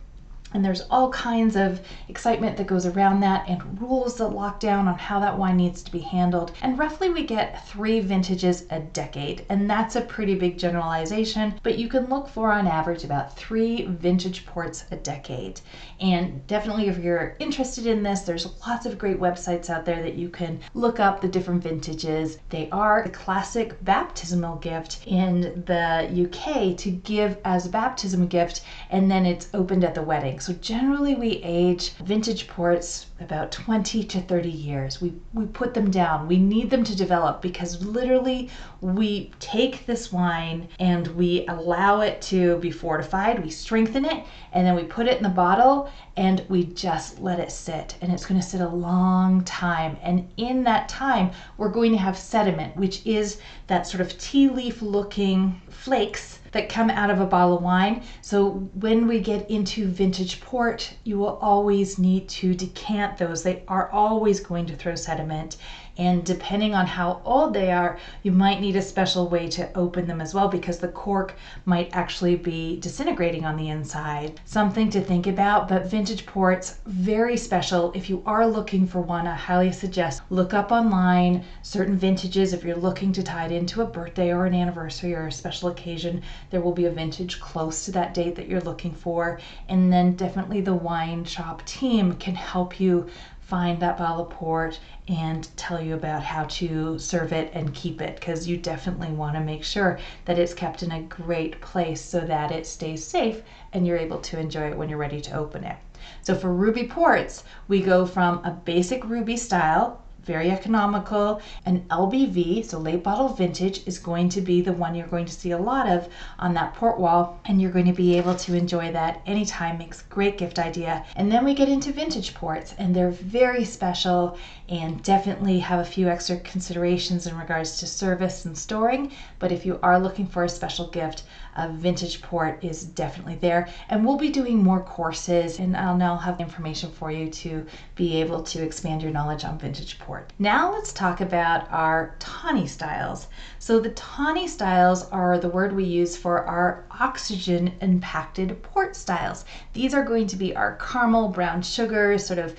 and 0.54 0.64
there's 0.64 0.82
all 0.90 1.10
kinds 1.10 1.58
of 1.58 1.82
excitement 2.08 2.56
that 2.56 2.68
goes 2.68 2.86
around 2.86 3.20
that 3.20 3.48
and 3.50 3.82
rules 3.82 4.16
that 4.18 4.30
lock 4.30 4.60
down 4.60 4.88
on 4.88 4.98
how 4.98 5.20
that 5.20 5.38
wine 5.38 5.58
needs 5.58 5.84
to 5.84 5.92
be 5.92 6.00
handled. 6.00 6.54
And 6.62 6.80
roughly 6.80 7.10
we 7.10 7.26
get 7.26 7.68
three 7.68 8.00
vintages 8.00 8.66
a 8.70 8.80
decade. 8.80 9.46
And 9.50 9.70
that's 9.70 9.98
a 9.98 10.02
pretty 10.02 10.36
big 10.36 10.58
generalization, 10.58 11.56
but 11.62 11.78
you 11.78 11.90
can 11.90 12.06
look 12.06 12.30
for 12.30 12.54
on 12.54 12.68
average 12.68 13.04
about 13.04 13.36
three 13.36 13.86
vintage 13.86 14.46
ports 14.46 14.86
a 14.92 14.96
decade. 14.96 15.60
And 16.00 16.46
definitely 16.48 16.88
if 16.88 17.00
you're 17.00 17.36
interested 17.40 17.86
in 17.86 18.02
this, 18.02 18.22
there's 18.22 18.48
lots 18.66 18.86
of 18.86 18.98
great 18.98 19.20
websites 19.20 19.70
out 19.70 19.84
there 19.84 20.02
that 20.04 20.16
you 20.16 20.30
can 20.30 20.62
look 20.74 21.02
up 21.02 21.20
the 21.20 21.28
different 21.28 21.64
vintages. 21.64 22.38
They 22.50 22.70
are 22.70 23.04
a 23.04 23.10
classic 23.10 23.84
baptismal 23.84 24.58
gift 24.58 25.00
in 25.06 25.64
the 25.66 26.30
UK 26.30 26.78
to 26.78 26.92
give 26.92 27.38
as 27.44 27.66
a 27.66 27.70
baptism 27.70 28.28
gift, 28.28 28.62
and 28.90 29.12
then 29.12 29.26
it's 29.26 29.50
opened 29.54 29.84
at 29.84 29.96
the 29.96 30.02
wedding. 30.02 30.40
So 30.46 30.54
generally 30.54 31.16
we 31.16 31.42
age 31.44 31.94
vintage 31.94 32.48
ports 32.48 33.08
about 33.20 33.52
20 33.52 34.04
to 34.04 34.22
30 34.22 34.48
years. 34.48 35.02
We, 35.02 35.16
we 35.34 35.48
put 35.48 35.74
them 35.74 35.90
down. 35.90 36.28
We 36.28 36.38
need 36.38 36.70
them 36.70 36.84
to 36.84 36.96
develop 36.96 37.42
because 37.42 37.84
literally 37.84 38.52
we 38.80 39.32
take 39.40 39.88
this 39.88 40.14
wine 40.14 40.68
and 40.78 41.08
we 41.08 41.48
allow 41.48 42.02
it 42.02 42.22
to 42.30 42.58
be 42.58 42.70
fortified. 42.70 43.44
We 43.44 43.50
strengthen 43.50 44.06
it 44.06 44.24
and 44.54 44.68
then 44.68 44.76
we 44.76 44.84
put 44.84 45.08
it 45.08 45.18
in 45.18 45.24
the 45.24 45.30
bottle 45.30 45.90
and 46.16 46.46
we 46.48 46.66
just 46.66 47.20
let 47.20 47.40
it 47.40 47.52
sit. 47.52 47.98
And 48.02 48.12
it's 48.12 48.28
going 48.28 48.40
to 48.40 48.46
sit 48.46 48.62
a 48.62 48.70
long 48.70 49.44
time. 49.46 49.98
And 50.04 50.30
in 50.38 50.64
that 50.66 50.88
time, 50.88 51.32
we're 51.58 51.70
going 51.70 51.92
to 51.94 51.98
have 51.98 52.20
sediment, 52.20 52.78
which 52.78 53.04
is 53.04 53.40
that 53.66 53.88
sort 53.88 54.02
of 54.02 54.16
tea 54.20 54.50
leaf 54.50 54.84
looking 54.84 55.60
flakes 55.72 56.35
that 56.52 56.70
come 56.70 56.90
out 56.90 57.10
of 57.10 57.20
a 57.20 57.26
bottle 57.26 57.58
of 57.58 57.64
wine. 57.64 58.04
So 58.22 58.70
when 58.76 59.08
we 59.08 59.20
get 59.20 59.50
into 59.50 59.88
vintage 59.88 60.42
port, 60.42 60.94
you 61.04 61.18
will 61.18 61.38
always 61.38 62.00
need 62.00 62.30
to 62.30 62.54
decant 62.54 63.18
those. 63.18 63.44
They 63.44 63.64
are 63.68 63.90
always 63.92 64.40
going 64.40 64.66
to 64.68 64.76
throw 64.76 64.96
sediment 64.96 65.58
and 65.98 66.26
depending 66.26 66.76
on 66.76 66.88
how 66.88 67.22
old 67.24 67.54
they 67.54 67.72
are, 67.72 67.98
you 68.24 68.32
might 68.32 68.60
need 68.60 68.76
a 68.76 68.82
special 68.82 69.30
way 69.30 69.48
to 69.48 69.70
open 69.78 70.08
them 70.08 70.22
as 70.22 70.34
well 70.34 70.48
because 70.48 70.80
the 70.80 70.88
cork 70.88 71.36
might 71.66 71.90
actually 71.94 72.36
be 72.36 72.80
disintegrating 72.80 73.46
on 73.46 73.56
the 73.56 73.70
inside. 73.70 74.40
Something 74.46 74.90
to 74.90 75.02
think 75.02 75.28
about, 75.28 75.68
but 75.68 75.90
vintage 75.90 76.26
ports, 76.26 76.80
very 76.86 77.38
special. 77.38 77.92
If 77.94 78.10
you 78.10 78.22
are 78.26 78.48
looking 78.48 78.86
for 78.86 79.00
one, 79.02 79.28
I 79.28 79.36
highly 79.36 79.72
suggest 79.72 80.22
look 80.30 80.54
up 80.54 80.72
online 80.72 81.44
certain 81.62 81.98
vintages. 81.98 82.54
If 82.54 82.64
you're 82.64 82.76
looking 82.76 83.14
to 83.14 83.24
tie 83.24 83.46
it 83.46 83.52
into 83.52 83.82
a 83.82 83.86
birthday 83.86 84.34
or 84.34 84.46
an 84.46 84.54
anniversary 84.54 85.14
or 85.14 85.28
a 85.28 85.32
special 85.32 85.70
occasion, 85.70 86.22
there 86.50 86.62
will 86.62 86.74
be 86.74 86.86
a 86.86 86.92
vintage 86.92 87.40
close 87.40 87.86
to 87.86 87.92
that 87.94 88.14
date 88.14 88.36
that 88.36 88.48
you're 88.48 88.62
looking 88.62 88.94
for. 88.94 89.40
And 89.70 89.92
then 89.92 90.16
definitely 90.16 90.62
the 90.62 90.74
wine 90.74 91.24
shop 91.24 91.66
team 91.66 92.14
can 92.16 92.36
help 92.36 92.80
you 92.80 93.08
find 93.46 93.80
that 93.80 93.98
bottle 93.98 94.26
of 94.26 94.30
port 94.32 94.80
and 95.08 95.56
tell 95.56 95.80
you 95.80 95.94
about 95.94 96.24
how 96.24 96.46
to 96.46 96.98
serve 96.98 97.32
it 97.32 97.52
and 97.54 97.76
keep 97.76 98.02
it 98.02 98.16
because 98.16 98.48
you 98.48 98.58
definitely 98.58 99.12
want 99.12 99.36
to 99.36 99.40
make 99.40 99.64
sure 99.64 100.00
that 100.26 100.40
it's 100.40 100.56
kept 100.56 100.82
in 100.82 100.92
a 100.92 101.02
great 101.04 101.62
place 101.62 102.02
so 102.02 102.22
that 102.22 102.52
it 102.52 102.66
stays 102.66 103.06
safe 103.06 103.44
and 103.72 103.86
you're 103.86 103.98
able 103.98 104.18
to 104.20 104.40
enjoy 104.40 104.68
it 104.72 104.78
when 104.78 104.90
you're 104.90 104.98
ready 104.98 105.22
to 105.22 105.36
open 105.36 105.64
it. 105.64 105.76
So 106.24 106.34
for 106.34 106.52
ruby 106.52 106.88
ports, 106.88 107.44
we 107.68 107.82
go 107.82 108.08
from 108.08 108.44
a 108.44 108.50
basic 108.52 109.06
ruby 109.06 109.38
style 109.38 110.02
very 110.26 110.52
economical. 110.52 111.42
And 111.66 111.88
LBV, 111.90 112.66
so 112.66 112.80
late 112.80 113.04
bottle 113.04 113.30
vintage, 113.30 113.86
is 113.88 114.00
going 114.00 114.30
to 114.30 114.42
be 114.42 114.62
the 114.62 114.74
one 114.74 114.96
you're 114.96 115.08
going 115.08 115.26
to 115.26 115.34
see 115.34 115.52
a 115.52 115.58
lot 115.58 115.88
of 115.88 116.10
on 116.40 116.54
that 116.56 116.74
port 116.74 117.00
wall, 117.00 117.40
and 117.46 117.62
you're 117.62 117.72
going 117.72 117.86
to 117.86 117.94
be 117.94 118.18
able 118.18 118.36
to 118.36 118.56
enjoy 118.56 118.92
that 118.92 119.22
anytime. 119.26 119.78
Makes 119.78 120.02
great 120.04 120.38
gift 120.38 120.60
idea. 120.60 121.06
And 121.16 121.32
then 121.32 121.46
we 121.46 121.54
get 121.54 121.70
into 121.70 121.92
vintage 121.92 122.34
ports, 122.34 122.74
and 122.78 122.96
they're 122.96 123.12
very 123.12 123.66
special 123.66 124.38
and 124.68 125.04
definitely 125.04 125.60
have 125.60 125.80
a 125.80 125.86
few 125.86 126.08
extra 126.10 126.38
considerations 126.38 127.28
in 127.28 127.38
regards 127.38 127.78
to 127.78 127.86
service 127.86 128.46
and 128.46 128.58
storing. 128.58 129.12
But 129.38 129.52
if 129.52 129.66
you 129.66 129.80
are 129.84 130.00
looking 130.00 130.26
for 130.26 130.44
a 130.44 130.50
special 130.50 130.88
gift, 130.88 131.24
a 131.56 131.70
vintage 131.70 132.22
port 132.22 132.64
is 132.64 132.84
definitely 132.84 133.36
there. 133.36 133.68
And 133.90 134.06
we'll 134.06 134.18
be 134.18 134.30
doing 134.30 134.62
more 134.62 134.82
courses, 134.82 135.60
and 135.60 135.76
I'll 135.76 135.98
now 135.98 136.18
have 136.18 136.40
information 136.40 136.92
for 136.92 137.12
you 137.12 137.30
to 137.30 137.66
be 137.96 138.20
able 138.22 138.44
to 138.44 138.64
expand 138.64 139.02
your 139.02 139.12
knowledge 139.12 139.44
on 139.44 139.58
vintage 139.58 140.00
port. 140.00 140.32
Now 140.40 140.72
let's 140.72 140.94
talk 140.94 141.22
about 141.22 141.72
our 141.72 142.16
tawny 142.20 142.68
styles. 142.68 143.28
So 143.60 143.80
the 143.80 143.92
tawny 143.92 144.48
styles 144.48 145.10
are 145.10 145.38
the 145.38 145.50
word 145.50 145.76
we 145.76 145.84
use 145.84 146.18
for 146.18 146.46
our 146.46 146.86
oxygen 146.92 147.74
impacted 147.82 148.62
port 148.62 148.96
styles. 148.96 149.46
These 149.74 149.94
are 149.94 150.04
going 150.04 150.28
to 150.28 150.36
be 150.36 150.56
our 150.56 150.76
caramel, 150.76 151.30
brown 151.30 151.62
sugar, 151.62 152.18
sort 152.18 152.40
of 152.40 152.56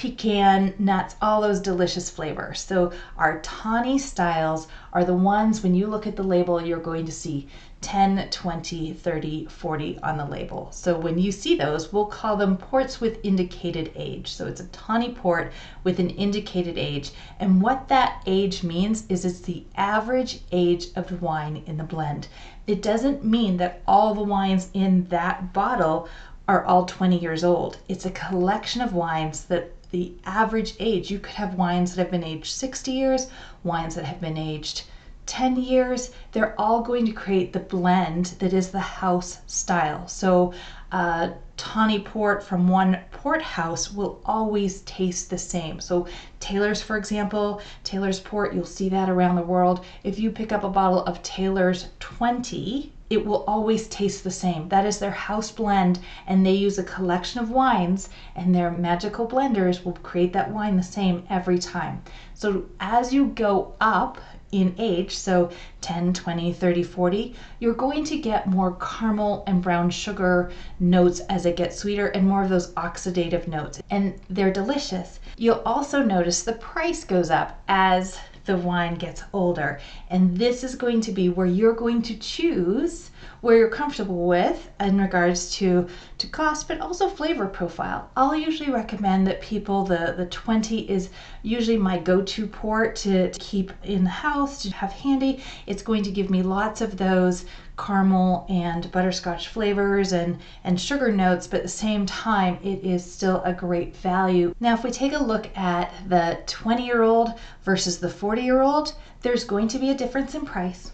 pecan, 0.00 0.72
nuts, 0.78 1.14
all 1.20 1.42
those 1.42 1.60
delicious 1.60 2.08
flavors. 2.08 2.60
So 2.60 2.90
our 3.18 3.40
tawny 3.42 3.98
styles 3.98 4.66
are 4.94 5.04
the 5.04 5.14
ones 5.14 5.62
when 5.62 5.74
you 5.74 5.86
look 5.88 6.06
at 6.06 6.16
the 6.16 6.22
label, 6.22 6.64
you're 6.64 6.78
going 6.78 7.04
to 7.04 7.12
see 7.12 7.48
10, 7.82 8.28
20, 8.30 8.92
30, 8.92 9.46
40 9.46 9.98
on 10.02 10.18
the 10.18 10.24
label. 10.24 10.68
So 10.70 10.98
when 10.98 11.18
you 11.18 11.32
see 11.32 11.56
those, 11.56 11.92
we'll 11.92 12.06
call 12.06 12.36
them 12.36 12.58
ports 12.58 13.00
with 13.00 13.24
indicated 13.24 13.90
age. 13.96 14.30
So 14.32 14.46
it's 14.46 14.60
a 14.60 14.66
tawny 14.66 15.12
port 15.12 15.52
with 15.82 15.98
an 15.98 16.10
indicated 16.10 16.76
age. 16.76 17.12
And 17.38 17.62
what 17.62 17.88
that 17.88 18.22
age 18.26 18.62
means 18.62 19.06
is 19.08 19.24
it's 19.24 19.40
the 19.40 19.64
average 19.76 20.40
age 20.52 20.88
of 20.94 21.08
the 21.08 21.16
wine 21.16 21.62
in 21.66 21.78
the 21.78 21.84
blend. 21.84 22.28
It 22.66 22.82
doesn't 22.82 23.24
mean 23.24 23.56
that 23.56 23.80
all 23.86 24.14
the 24.14 24.22
wines 24.22 24.68
in 24.74 25.06
that 25.06 25.54
bottle 25.54 26.08
are 26.46 26.64
all 26.64 26.84
20 26.84 27.18
years 27.18 27.44
old. 27.44 27.78
It's 27.88 28.04
a 28.04 28.10
collection 28.10 28.82
of 28.82 28.92
wines 28.92 29.44
that 29.44 29.72
the 29.90 30.12
average 30.24 30.74
age, 30.78 31.10
you 31.10 31.18
could 31.18 31.34
have 31.34 31.54
wines 31.54 31.94
that 31.94 32.02
have 32.02 32.10
been 32.10 32.24
aged 32.24 32.52
60 32.52 32.92
years, 32.92 33.28
wines 33.64 33.94
that 33.94 34.04
have 34.04 34.20
been 34.20 34.36
aged 34.36 34.82
10 35.30 35.54
years, 35.62 36.10
they're 36.32 36.60
all 36.60 36.82
going 36.82 37.06
to 37.06 37.12
create 37.12 37.52
the 37.52 37.60
blend 37.60 38.26
that 38.40 38.52
is 38.52 38.70
the 38.70 38.80
house 38.80 39.38
style. 39.46 40.08
So, 40.08 40.52
uh, 40.90 41.30
tawny 41.56 42.00
port 42.00 42.42
from 42.42 42.66
one 42.66 42.98
port 43.12 43.40
house 43.40 43.92
will 43.92 44.20
always 44.24 44.80
taste 44.80 45.30
the 45.30 45.38
same. 45.38 45.78
So, 45.78 46.08
Taylor's, 46.40 46.82
for 46.82 46.96
example, 46.96 47.60
Taylor's 47.84 48.18
port, 48.18 48.54
you'll 48.54 48.64
see 48.64 48.88
that 48.88 49.08
around 49.08 49.36
the 49.36 49.42
world. 49.42 49.84
If 50.02 50.18
you 50.18 50.32
pick 50.32 50.50
up 50.50 50.64
a 50.64 50.68
bottle 50.68 51.04
of 51.04 51.22
Taylor's 51.22 51.86
20, 52.00 52.92
it 53.10 53.26
will 53.26 53.42
always 53.44 53.88
taste 53.88 54.22
the 54.22 54.30
same. 54.30 54.68
That 54.68 54.86
is 54.86 55.00
their 55.00 55.10
house 55.10 55.50
blend, 55.50 55.98
and 56.28 56.46
they 56.46 56.52
use 56.52 56.78
a 56.78 56.84
collection 56.84 57.40
of 57.40 57.50
wines, 57.50 58.08
and 58.36 58.54
their 58.54 58.70
magical 58.70 59.26
blenders 59.26 59.84
will 59.84 59.94
create 59.94 60.32
that 60.32 60.52
wine 60.52 60.76
the 60.76 60.82
same 60.84 61.24
every 61.28 61.58
time. 61.58 62.02
So, 62.34 62.66
as 62.78 63.12
you 63.12 63.26
go 63.26 63.74
up 63.80 64.18
in 64.52 64.74
age, 64.78 65.16
so 65.16 65.50
10, 65.80 66.12
20, 66.12 66.52
30, 66.52 66.82
40, 66.82 67.34
you're 67.58 67.74
going 67.74 68.04
to 68.04 68.16
get 68.16 68.46
more 68.46 68.76
caramel 68.76 69.44
and 69.46 69.60
brown 69.60 69.90
sugar 69.90 70.50
notes 70.78 71.20
as 71.28 71.46
it 71.46 71.56
gets 71.56 71.78
sweeter 71.78 72.08
and 72.08 72.26
more 72.26 72.42
of 72.42 72.48
those 72.48 72.72
oxidative 72.74 73.46
notes. 73.48 73.82
And 73.90 74.20
they're 74.28 74.52
delicious. 74.52 75.20
You'll 75.36 75.62
also 75.66 76.02
notice 76.02 76.42
the 76.42 76.52
price 76.54 77.04
goes 77.04 77.30
up 77.30 77.62
as 77.68 78.18
the 78.50 78.56
wine 78.56 78.96
gets 78.96 79.22
older. 79.32 79.78
And 80.08 80.36
this 80.36 80.64
is 80.64 80.74
going 80.74 81.00
to 81.02 81.12
be 81.12 81.28
where 81.28 81.46
you're 81.46 81.72
going 81.72 82.02
to 82.02 82.16
choose 82.16 83.10
where 83.42 83.56
you're 83.56 83.68
comfortable 83.68 84.26
with 84.26 84.70
in 84.80 85.00
regards 85.00 85.54
to 85.56 85.86
to 86.18 86.26
cost 86.26 86.68
but 86.68 86.80
also 86.80 87.08
flavor 87.08 87.46
profile 87.46 88.10
i'll 88.16 88.34
usually 88.34 88.70
recommend 88.70 89.26
that 89.26 89.40
people 89.40 89.84
the 89.84 90.14
the 90.16 90.26
20 90.26 90.90
is 90.90 91.08
usually 91.42 91.78
my 91.78 91.98
go-to 91.98 92.46
port 92.46 92.96
to, 92.96 93.30
to 93.30 93.38
keep 93.38 93.72
in 93.82 94.04
the 94.04 94.10
house 94.10 94.62
to 94.62 94.70
have 94.70 94.92
handy 94.92 95.42
it's 95.66 95.82
going 95.82 96.02
to 96.02 96.10
give 96.10 96.28
me 96.28 96.42
lots 96.42 96.80
of 96.80 96.96
those 96.96 97.46
caramel 97.80 98.46
and 98.48 98.92
butterscotch 98.92 99.48
flavors 99.48 100.12
and, 100.12 100.38
and 100.64 100.80
sugar 100.80 101.10
notes, 101.10 101.46
but 101.46 101.58
at 101.58 101.62
the 101.62 101.68
same 101.68 102.04
time, 102.06 102.58
it 102.62 102.84
is 102.84 103.04
still 103.04 103.42
a 103.44 103.52
great 103.52 103.96
value. 103.96 104.54
Now, 104.60 104.74
if 104.74 104.84
we 104.84 104.90
take 104.90 105.14
a 105.14 105.22
look 105.22 105.48
at 105.56 105.92
the 106.08 106.38
20 106.46 106.84
year 106.84 107.02
old 107.02 107.30
versus 107.64 107.98
the 107.98 108.10
40 108.10 108.42
year 108.42 108.62
old, 108.62 108.94
there's 109.22 109.44
going 109.44 109.68
to 109.68 109.78
be 109.78 109.90
a 109.90 109.94
difference 109.94 110.34
in 110.34 110.44
price 110.44 110.92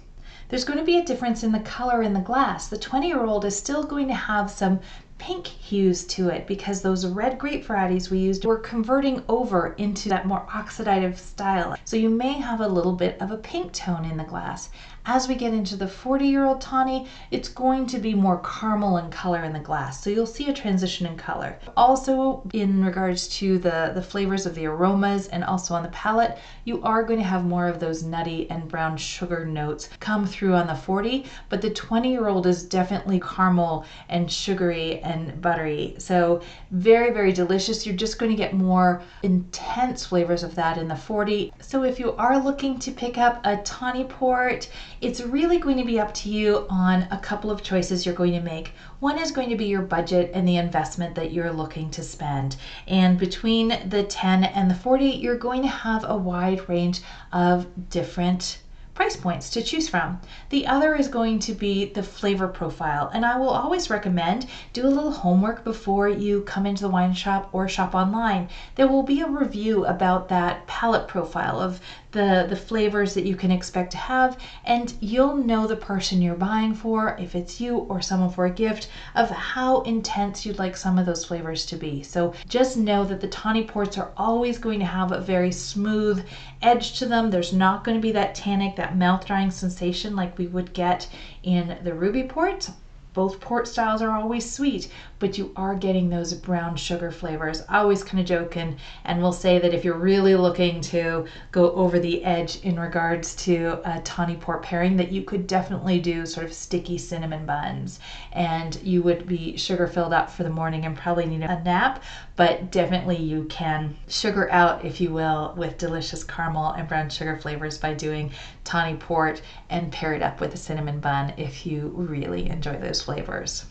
there's 0.49 0.65
going 0.65 0.79
to 0.79 0.85
be 0.85 0.99
a 0.99 1.05
difference 1.05 1.43
in 1.43 1.51
the 1.51 1.59
color 1.61 2.03
in 2.03 2.13
the 2.13 2.21
glass. 2.21 2.69
The 2.69 2.79
20 2.79 3.09
year 3.09 3.25
old 3.25 3.45
is 3.45 3.57
still 3.57 3.83
going 3.83 4.07
to 4.07 4.15
have 4.15 4.49
some 4.49 4.79
pink 5.19 5.47
hues 5.47 6.05
to 6.05 6.29
it 6.29 6.47
because 6.47 6.83
those 6.83 7.07
red 7.07 7.39
grape 7.39 7.65
varieties 7.65 8.11
we 8.11 8.19
used 8.19 8.45
were 8.45 8.59
converting 8.59 9.23
over 9.29 9.75
into 9.79 10.09
that 10.11 10.27
more 10.27 10.47
oxidative 10.51 11.17
style. 11.17 11.75
So 11.85 11.97
you 11.97 12.11
may 12.11 12.35
have 12.35 12.61
a 12.61 12.69
little 12.69 12.93
bit 12.93 13.21
of 13.21 13.31
a 13.31 13.39
pink 13.39 13.73
tone 13.73 14.05
in 14.05 14.19
the 14.19 14.25
glass. 14.25 14.69
As 15.09 15.29
we 15.29 15.37
get 15.37 15.55
into 15.55 15.77
the 15.77 15.87
40 15.87 16.27
year 16.27 16.45
old 16.45 16.61
tawny, 16.61 17.07
it's 17.31 17.49
going 17.49 17.87
to 17.87 17.99
be 17.99 18.13
more 18.13 18.41
caramel 18.41 18.97
in 18.97 19.09
color 19.09 19.45
in 19.45 19.53
the 19.53 19.61
glass. 19.61 20.03
So 20.03 20.11
you'll 20.11 20.27
see 20.27 20.49
a 20.51 20.53
transition 20.53 21.07
in 21.07 21.17
color. 21.17 21.61
Also, 21.77 22.43
in 22.53 22.85
regards 22.85 23.29
to 23.39 23.57
the, 23.59 23.93
the 23.95 24.03
flavors 24.03 24.47
of 24.47 24.57
the 24.57 24.67
aromas 24.67 25.29
and 25.29 25.45
also 25.45 25.75
on 25.75 25.85
the 25.85 25.91
palate, 25.91 26.37
you 26.65 26.83
are 26.83 27.05
going 27.05 27.21
to 27.21 27.25
have 27.25 27.45
more 27.45 27.69
of 27.69 27.79
those 27.79 28.03
nutty 28.03 28.51
and 28.51 28.67
brown 28.67 28.97
sugar 28.97 29.45
notes 29.45 29.89
come 30.01 30.27
through 30.27 30.55
on 30.55 30.67
the 30.67 30.75
40, 30.75 31.25
but 31.51 31.63
the 31.63 31.71
20 31.71 32.11
year 32.11 32.27
old 32.27 32.45
is 32.45 32.65
definitely 32.65 33.21
caramel 33.21 33.85
and 34.09 34.31
sugary 34.31 34.99
and 35.03 35.41
buttery. 35.41 35.95
So 35.99 36.43
very, 36.73 37.13
very 37.13 37.33
delicious. 37.33 37.87
You're 37.87 37.95
just 37.95 38.19
going 38.19 38.33
to 38.33 38.37
get 38.37 38.55
more 38.55 39.03
intense 39.23 40.05
flavors 40.05 40.43
of 40.43 40.57
that 40.57 40.79
in 40.79 40.89
the 40.89 40.97
40. 40.97 41.53
So 41.61 41.85
if 41.85 42.01
you 42.01 42.13
are 42.17 42.43
looking 42.43 42.81
to 42.81 42.91
pick 42.91 43.19
up 43.19 43.41
a 43.45 43.59
tawny 43.59 44.03
port, 44.03 44.69
it's 45.01 45.21
really 45.21 45.59
going 45.59 45.77
to 45.77 45.85
be 45.85 46.01
up 46.01 46.15
to 46.15 46.29
you 46.29 46.67
on 46.71 47.03
a 47.11 47.19
couple 47.19 47.51
of 47.51 47.63
choices 47.63 48.07
you're 48.07 48.15
going 48.15 48.33
to 48.33 48.41
make. 48.41 48.73
One 49.01 49.19
is 49.19 49.31
going 49.31 49.51
to 49.51 49.57
be 49.57 49.67
your 49.67 49.83
budget 49.83 50.31
and 50.35 50.47
the 50.47 50.57
investment 50.57 51.15
that 51.17 51.33
you're 51.33 51.53
looking 51.53 51.91
to 51.91 52.03
spend. 52.03 52.57
And 52.87 53.19
between 53.19 53.69
the 53.89 54.05
10 54.05 54.45
and 54.45 54.71
the 54.71 54.75
40, 54.75 55.05
you're 55.07 55.37
going 55.37 55.63
to 55.63 55.69
have 55.69 56.05
a 56.09 56.17
wide 56.17 56.69
range 56.69 57.03
of 57.33 57.67
different 57.91 58.59
price 58.97 59.15
points 59.15 59.51
to 59.51 59.63
choose 59.63 59.91
from. 59.91 60.19
The 60.49 60.67
other 60.67 60.95
is 60.95 61.09
going 61.09 61.39
to 61.41 61.53
be 61.53 61.85
the 61.85 62.03
flavor 62.03 62.49
profile, 62.49 63.11
and 63.13 63.27
I 63.27 63.37
will 63.37 63.51
always 63.51 63.91
recommend 63.91 64.47
do 64.73 64.87
a 64.87 64.89
little 64.89 65.13
homework 65.13 65.65
before 65.65 66.09
you 66.09 66.41
come 66.41 66.65
into 66.65 66.83
the 66.83 66.89
wine 66.89 67.13
shop 67.13 67.51
or 67.53 67.69
shop 67.69 67.95
online. 67.95 68.49
There 68.75 68.89
will 68.89 69.03
be 69.03 69.21
a 69.21 69.29
review 69.29 69.85
about 69.85 70.31
that 70.31 70.67
palate 70.67 71.09
profile 71.09 71.61
of 71.61 71.79
the, 72.17 72.47
the 72.49 72.57
flavors 72.57 73.13
that 73.13 73.27
you 73.27 73.37
can 73.37 73.51
expect 73.51 73.91
to 73.93 73.99
have, 73.99 74.39
and 74.65 74.95
you'll 75.01 75.37
know 75.37 75.67
the 75.67 75.77
person 75.77 76.23
you're 76.23 76.35
buying 76.35 76.75
for, 76.75 77.15
if 77.21 77.35
it's 77.35 77.61
you 77.61 77.77
or 77.77 78.01
someone 78.01 78.31
for 78.31 78.47
a 78.47 78.51
gift, 78.51 78.89
of 79.15 79.29
how 79.29 79.83
intense 79.83 80.47
you'd 80.47 80.59
like 80.59 80.77
some 80.77 80.99
of 80.99 81.05
those 81.05 81.27
flavors 81.27 81.67
to 81.67 81.77
be. 81.77 82.03
So 82.03 82.33
just 82.49 82.79
know 82.79 83.05
that 83.05 83.21
the 83.21 83.29
tawny 83.29 83.65
ports 83.65 83.99
are 83.99 84.13
always 84.17 84.59
going 84.59 84.79
to 84.81 84.87
have 84.87 85.13
a 85.13 85.21
very 85.21 85.53
smooth 85.53 86.25
edge 86.63 86.99
to 86.99 87.07
them. 87.07 87.31
There's 87.31 87.53
not 87.53 87.85
going 87.85 87.99
to 87.99 88.03
be 88.03 88.13
that 88.13 88.35
tannic, 88.35 88.77
that 88.77 88.97
mouth 88.97 89.27
drying 89.27 89.51
sensation 89.51 90.17
like 90.17 90.39
we 90.39 90.47
would 90.47 90.73
get 90.73 91.07
in 91.43 91.77
the 91.85 91.93
ruby 91.93 92.23
port 92.23 92.71
both 93.17 93.41
port 93.41 93.67
styles 93.67 94.03
are 94.03 94.11
always 94.11 94.49
sweet, 94.49 94.91
but 95.21 95.39
you 95.39 95.51
are 95.57 95.75
getting 95.75 96.11
those 96.11 96.35
brown 96.35 96.77
sugar 96.77 97.11
flavors. 97.11 97.63
I 97.67 97.79
always 97.79 98.05
kind 98.05 98.21
of 98.21 98.27
joke 98.27 98.57
and, 98.57 98.77
and 99.07 99.23
will 99.23 99.33
say 99.33 99.59
that 99.59 99.73
if 99.73 99.87
you're 99.87 99.97
really 99.97 100.37
looking 100.37 100.83
to 100.83 101.25
go 101.51 101.71
over 101.73 101.99
the 101.99 102.23
edge 102.23 102.57
in 102.57 102.79
regards 102.79 103.35
to 103.37 103.81
a 103.87 104.01
tawny 104.01 104.37
port 104.37 104.63
pairing, 104.63 104.99
that 104.99 105.13
you 105.13 105.23
could 105.23 105.47
definitely 105.47 105.99
do 105.99 106.27
sort 106.27 106.45
of 106.45 106.53
sticky 106.53 106.99
cinnamon 106.99 107.47
buns 107.47 108.01
and 108.33 108.79
you 108.83 109.03
would 109.03 109.27
be 109.27 109.57
sugar 109.57 109.87
filled 109.87 110.13
up 110.13 110.31
for 110.31 110.43
the 110.43 110.51
morning 110.51 110.85
and 110.85 110.95
probably 110.95 111.25
need 111.25 111.43
a 111.43 111.63
nap, 111.63 112.03
but 112.37 112.71
definitely 112.71 113.17
you 113.17 113.45
can 113.45 113.97
sugar 114.09 114.53
out, 114.53 114.85
if 114.85 115.01
you 115.01 115.11
will, 115.11 115.55
with 115.57 115.79
delicious 115.79 116.23
caramel 116.23 116.73
and 116.73 116.87
brown 116.87 117.09
sugar 117.09 117.39
flavors 117.39 117.79
by 117.79 117.95
doing 117.95 118.31
tawny 118.67 118.97
port 118.97 119.41
and 119.71 119.91
pair 119.91 120.13
it 120.13 120.23
up 120.23 120.41
with 120.41 120.53
a 120.53 120.59
cinnamon 120.59 121.01
bun 121.01 121.33
if 121.37 121.65
you 121.65 121.89
really 121.97 122.51
enjoy 122.51 122.77
those 122.77 123.01
flavors. 123.01 123.65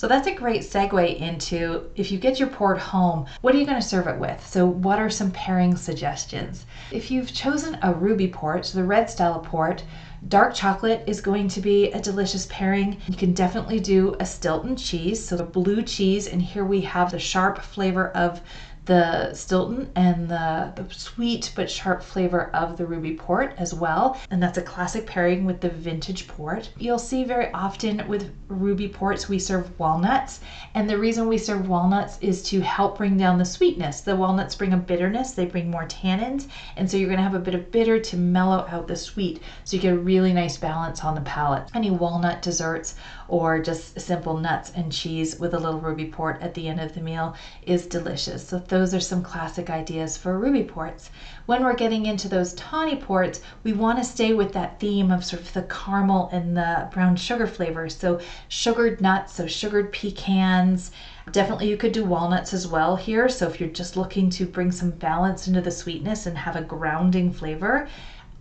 So 0.00 0.08
that's 0.08 0.26
a 0.26 0.34
great 0.34 0.62
segue 0.62 1.18
into 1.18 1.82
if 1.94 2.10
you 2.10 2.18
get 2.18 2.40
your 2.40 2.48
port 2.48 2.78
home, 2.78 3.26
what 3.42 3.54
are 3.54 3.58
you 3.58 3.66
going 3.66 3.78
to 3.78 3.86
serve 3.86 4.06
it 4.06 4.18
with? 4.18 4.46
So, 4.46 4.64
what 4.64 4.98
are 4.98 5.10
some 5.10 5.30
pairing 5.30 5.76
suggestions? 5.76 6.64
If 6.90 7.10
you've 7.10 7.34
chosen 7.34 7.78
a 7.82 7.92
ruby 7.92 8.26
port, 8.26 8.64
so 8.64 8.78
the 8.78 8.84
red 8.84 9.10
style 9.10 9.34
of 9.34 9.42
port, 9.42 9.82
dark 10.28 10.54
chocolate 10.54 11.04
is 11.06 11.20
going 11.20 11.48
to 11.48 11.60
be 11.60 11.90
a 11.92 12.00
delicious 12.00 12.46
pairing. 12.48 12.96
You 13.08 13.14
can 13.14 13.34
definitely 13.34 13.78
do 13.78 14.16
a 14.20 14.24
Stilton 14.24 14.74
cheese, 14.74 15.22
so 15.22 15.36
the 15.36 15.44
blue 15.44 15.82
cheese, 15.82 16.28
and 16.28 16.40
here 16.40 16.64
we 16.64 16.80
have 16.80 17.10
the 17.10 17.18
sharp 17.18 17.58
flavor 17.58 18.08
of 18.12 18.40
the 18.86 19.32
Stilton 19.34 19.90
and 19.94 20.28
the, 20.28 20.72
the, 20.74 20.84
sweet 20.92 21.52
but 21.54 21.70
sharp 21.70 22.02
flavor 22.02 22.50
of 22.54 22.76
the 22.76 22.86
Ruby 22.86 23.14
Port 23.14 23.54
as 23.58 23.74
well. 23.74 24.18
And 24.30 24.42
that's 24.42 24.58
a 24.58 24.62
classic 24.62 25.06
pairing 25.06 25.44
with 25.44 25.60
the 25.60 25.68
vintage 25.68 26.26
port. 26.26 26.70
You'll 26.78 26.98
see 26.98 27.24
very 27.24 27.52
often 27.52 28.06
with 28.08 28.32
Ruby 28.48 28.88
Ports 28.88 29.28
we 29.28 29.38
serve 29.38 29.78
walnuts. 29.78 30.40
And 30.74 30.88
the 30.88 30.98
reason 30.98 31.28
we 31.28 31.38
serve 31.38 31.68
walnuts 31.68 32.18
is 32.20 32.42
to 32.44 32.60
help 32.60 32.98
bring 32.98 33.16
down 33.16 33.38
the 33.38 33.44
sweetness. 33.44 34.00
The 34.00 34.16
walnuts 34.16 34.54
bring 34.54 34.72
a 34.72 34.78
bitterness, 34.78 35.32
they 35.32 35.46
bring 35.46 35.70
more 35.70 35.86
tannins. 35.86 36.48
And 36.76 36.90
so 36.90 36.96
you're 36.96 37.08
going 37.08 37.18
to 37.18 37.22
have 37.22 37.34
a 37.34 37.38
bit 37.38 37.54
of 37.54 37.70
bitter 37.70 38.00
to 38.00 38.16
mellow 38.16 38.66
out 38.68 38.88
the 38.88 38.96
sweet. 38.96 39.42
So 39.64 39.76
you 39.76 39.82
get 39.82 39.92
a 39.92 39.98
really 39.98 40.32
nice 40.32 40.56
balance 40.56 41.04
on 41.04 41.14
the 41.14 41.20
palate. 41.20 41.68
Any 41.74 41.90
walnut 41.90 42.42
desserts 42.42 42.96
or 43.28 43.60
just 43.60 44.00
simple 44.00 44.36
nuts 44.38 44.72
and 44.74 44.90
cheese 44.90 45.38
with 45.38 45.54
a 45.54 45.58
little 45.58 45.80
ruby 45.80 46.06
port 46.06 46.40
at 46.40 46.54
the 46.54 46.66
end 46.66 46.80
of 46.80 46.94
the 46.94 47.00
meal 47.00 47.36
is 47.62 47.86
delicious. 47.86 48.48
So 48.48 48.58
those 48.70 48.94
are 48.94 49.00
some 49.00 49.22
classic 49.22 49.68
ideas 49.68 50.16
for 50.16 50.38
ruby 50.38 50.64
ports. 50.64 51.10
When 51.44 51.62
we're 51.62 51.74
getting 51.74 52.06
into 52.06 52.28
those 52.28 52.54
tawny 52.54 52.96
ports, 52.96 53.42
we 53.62 53.74
want 53.74 53.98
to 53.98 54.04
stay 54.04 54.32
with 54.32 54.52
that 54.54 54.80
theme 54.80 55.10
of 55.10 55.24
sort 55.24 55.42
of 55.42 55.52
the 55.52 55.62
caramel 55.64 56.30
and 56.32 56.56
the 56.56 56.88
brown 56.90 57.16
sugar 57.16 57.46
flavors. 57.46 57.94
So 57.94 58.20
sugared 58.48 59.02
nuts, 59.02 59.34
so 59.34 59.46
sugared 59.46 59.92
pecans, 59.92 60.92
Definitely, 61.32 61.68
you 61.68 61.76
could 61.76 61.92
do 61.92 62.04
walnuts 62.04 62.52
as 62.52 62.66
well 62.66 62.96
here. 62.96 63.28
So, 63.28 63.46
if 63.46 63.60
you're 63.60 63.68
just 63.68 63.96
looking 63.96 64.30
to 64.30 64.46
bring 64.46 64.72
some 64.72 64.90
balance 64.90 65.46
into 65.46 65.60
the 65.60 65.70
sweetness 65.70 66.26
and 66.26 66.36
have 66.36 66.56
a 66.56 66.62
grounding 66.62 67.32
flavor, 67.32 67.88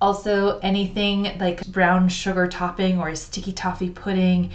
also 0.02 0.60
anything 0.60 1.38
like 1.40 1.66
brown 1.68 2.10
sugar 2.10 2.48
topping 2.48 3.00
or 3.00 3.10
a 3.10 3.16
sticky 3.16 3.52
toffee 3.52 3.90
pudding 3.90 4.50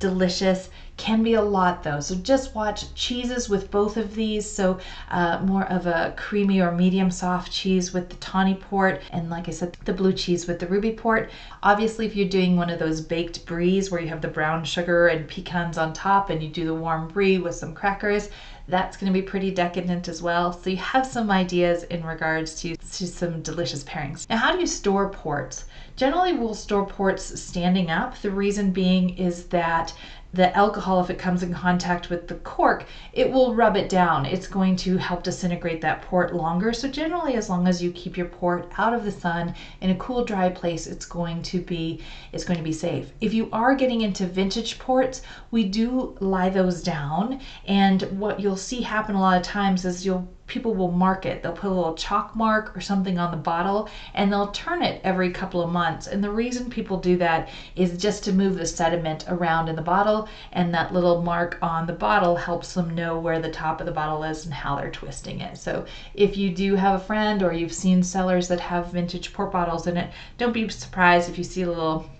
delicious. 0.00 0.70
Can 0.96 1.22
be 1.22 1.32
a 1.34 1.42
lot 1.42 1.82
though. 1.82 2.00
So 2.00 2.14
just 2.16 2.54
watch 2.54 2.92
cheeses 2.94 3.48
with 3.48 3.70
both 3.70 3.96
of 3.96 4.14
these. 4.14 4.50
So 4.50 4.78
uh, 5.10 5.40
more 5.42 5.64
of 5.64 5.86
a 5.86 6.12
creamy 6.16 6.60
or 6.60 6.72
medium 6.72 7.10
soft 7.10 7.50
cheese 7.50 7.94
with 7.94 8.10
the 8.10 8.16
tawny 8.16 8.54
port. 8.54 9.00
And 9.10 9.30
like 9.30 9.48
I 9.48 9.52
said, 9.52 9.78
the 9.84 9.94
blue 9.94 10.12
cheese 10.12 10.46
with 10.46 10.58
the 10.58 10.66
ruby 10.66 10.92
port. 10.92 11.30
Obviously, 11.62 12.04
if 12.04 12.16
you're 12.16 12.28
doing 12.28 12.56
one 12.56 12.68
of 12.68 12.78
those 12.78 13.00
baked 13.00 13.46
bries 13.46 13.90
where 13.90 14.00
you 14.00 14.08
have 14.08 14.20
the 14.20 14.28
brown 14.28 14.64
sugar 14.64 15.08
and 15.08 15.26
pecans 15.28 15.78
on 15.78 15.94
top 15.94 16.28
and 16.28 16.42
you 16.42 16.50
do 16.50 16.66
the 16.66 16.74
warm 16.74 17.08
brie 17.08 17.38
with 17.38 17.54
some 17.54 17.72
crackers, 17.72 18.28
that's 18.68 18.96
going 18.96 19.12
to 19.12 19.18
be 19.18 19.22
pretty 19.22 19.50
decadent 19.50 20.06
as 20.06 20.22
well. 20.22 20.52
So 20.52 20.70
you 20.70 20.76
have 20.76 21.06
some 21.06 21.30
ideas 21.30 21.84
in 21.84 22.04
regards 22.04 22.60
to, 22.62 22.76
to 22.76 23.06
some 23.06 23.42
delicious 23.42 23.84
pairings. 23.84 24.28
Now, 24.28 24.36
how 24.36 24.52
do 24.52 24.60
you 24.60 24.66
store 24.66 25.08
ports? 25.08 25.64
Generally, 26.00 26.32
we'll 26.38 26.54
store 26.54 26.86
ports 26.86 27.38
standing 27.38 27.90
up. 27.90 28.16
The 28.22 28.30
reason 28.30 28.70
being 28.70 29.18
is 29.18 29.44
that 29.48 29.92
the 30.32 30.56
alcohol, 30.56 31.02
if 31.02 31.10
it 31.10 31.18
comes 31.18 31.42
in 31.42 31.52
contact 31.52 32.08
with 32.08 32.26
the 32.26 32.36
cork, 32.36 32.86
it 33.12 33.30
will 33.30 33.54
rub 33.54 33.76
it 33.76 33.90
down. 33.90 34.24
It's 34.24 34.46
going 34.46 34.76
to 34.76 34.96
help 34.96 35.22
disintegrate 35.22 35.82
that 35.82 36.00
port 36.00 36.34
longer. 36.34 36.72
So 36.72 36.88
generally, 36.88 37.34
as 37.34 37.50
long 37.50 37.68
as 37.68 37.82
you 37.82 37.92
keep 37.92 38.16
your 38.16 38.28
port 38.28 38.72
out 38.78 38.94
of 38.94 39.04
the 39.04 39.10
sun 39.10 39.54
in 39.82 39.90
a 39.90 39.96
cool, 39.96 40.24
dry 40.24 40.48
place, 40.48 40.86
it's 40.86 41.04
going 41.04 41.42
to 41.42 41.60
be 41.60 42.00
it's 42.32 42.44
going 42.44 42.56
to 42.56 42.64
be 42.64 42.72
safe. 42.72 43.12
If 43.20 43.34
you 43.34 43.50
are 43.52 43.74
getting 43.74 44.00
into 44.00 44.24
vintage 44.24 44.78
ports, 44.78 45.20
we 45.50 45.64
do 45.64 46.16
lie 46.20 46.48
those 46.48 46.82
down, 46.82 47.42
and 47.66 48.00
what 48.18 48.40
you'll 48.40 48.56
see 48.56 48.80
happen 48.80 49.16
a 49.16 49.20
lot 49.20 49.36
of 49.36 49.42
times 49.42 49.84
is 49.84 50.06
you'll 50.06 50.26
people 50.50 50.74
will 50.74 50.90
mark 50.90 51.24
it. 51.24 51.42
They'll 51.42 51.52
put 51.52 51.70
a 51.70 51.74
little 51.74 51.94
chalk 51.94 52.36
mark 52.36 52.76
or 52.76 52.80
something 52.80 53.18
on 53.18 53.30
the 53.30 53.36
bottle 53.36 53.88
and 54.14 54.30
they'll 54.30 54.50
turn 54.50 54.82
it 54.82 55.00
every 55.04 55.30
couple 55.30 55.62
of 55.62 55.70
months. 55.70 56.08
And 56.08 56.22
the 56.22 56.30
reason 56.30 56.68
people 56.68 56.98
do 56.98 57.16
that 57.18 57.48
is 57.76 57.96
just 57.96 58.24
to 58.24 58.32
move 58.32 58.56
the 58.56 58.66
sediment 58.66 59.24
around 59.28 59.68
in 59.68 59.76
the 59.76 59.82
bottle, 59.82 60.28
and 60.52 60.74
that 60.74 60.92
little 60.92 61.22
mark 61.22 61.58
on 61.62 61.86
the 61.86 61.92
bottle 61.92 62.36
helps 62.36 62.74
them 62.74 62.94
know 62.94 63.18
where 63.18 63.40
the 63.40 63.50
top 63.50 63.80
of 63.80 63.86
the 63.86 63.92
bottle 63.92 64.24
is 64.24 64.44
and 64.44 64.52
how 64.52 64.74
they're 64.76 64.90
twisting 64.90 65.40
it. 65.40 65.56
So 65.56 65.86
if 66.14 66.36
you 66.36 66.50
do 66.50 66.74
have 66.74 67.00
a 67.00 67.04
friend 67.04 67.42
or 67.42 67.52
you've 67.52 67.72
seen 67.72 68.02
cellars 68.02 68.48
that 68.48 68.60
have 68.60 68.92
vintage 68.92 69.32
port 69.32 69.52
bottles 69.52 69.86
in 69.86 69.96
it, 69.96 70.10
don't 70.36 70.52
be 70.52 70.68
surprised 70.68 71.30
if 71.30 71.38
you 71.38 71.44
see 71.44 71.62
a 71.62 71.68
little 71.68 72.10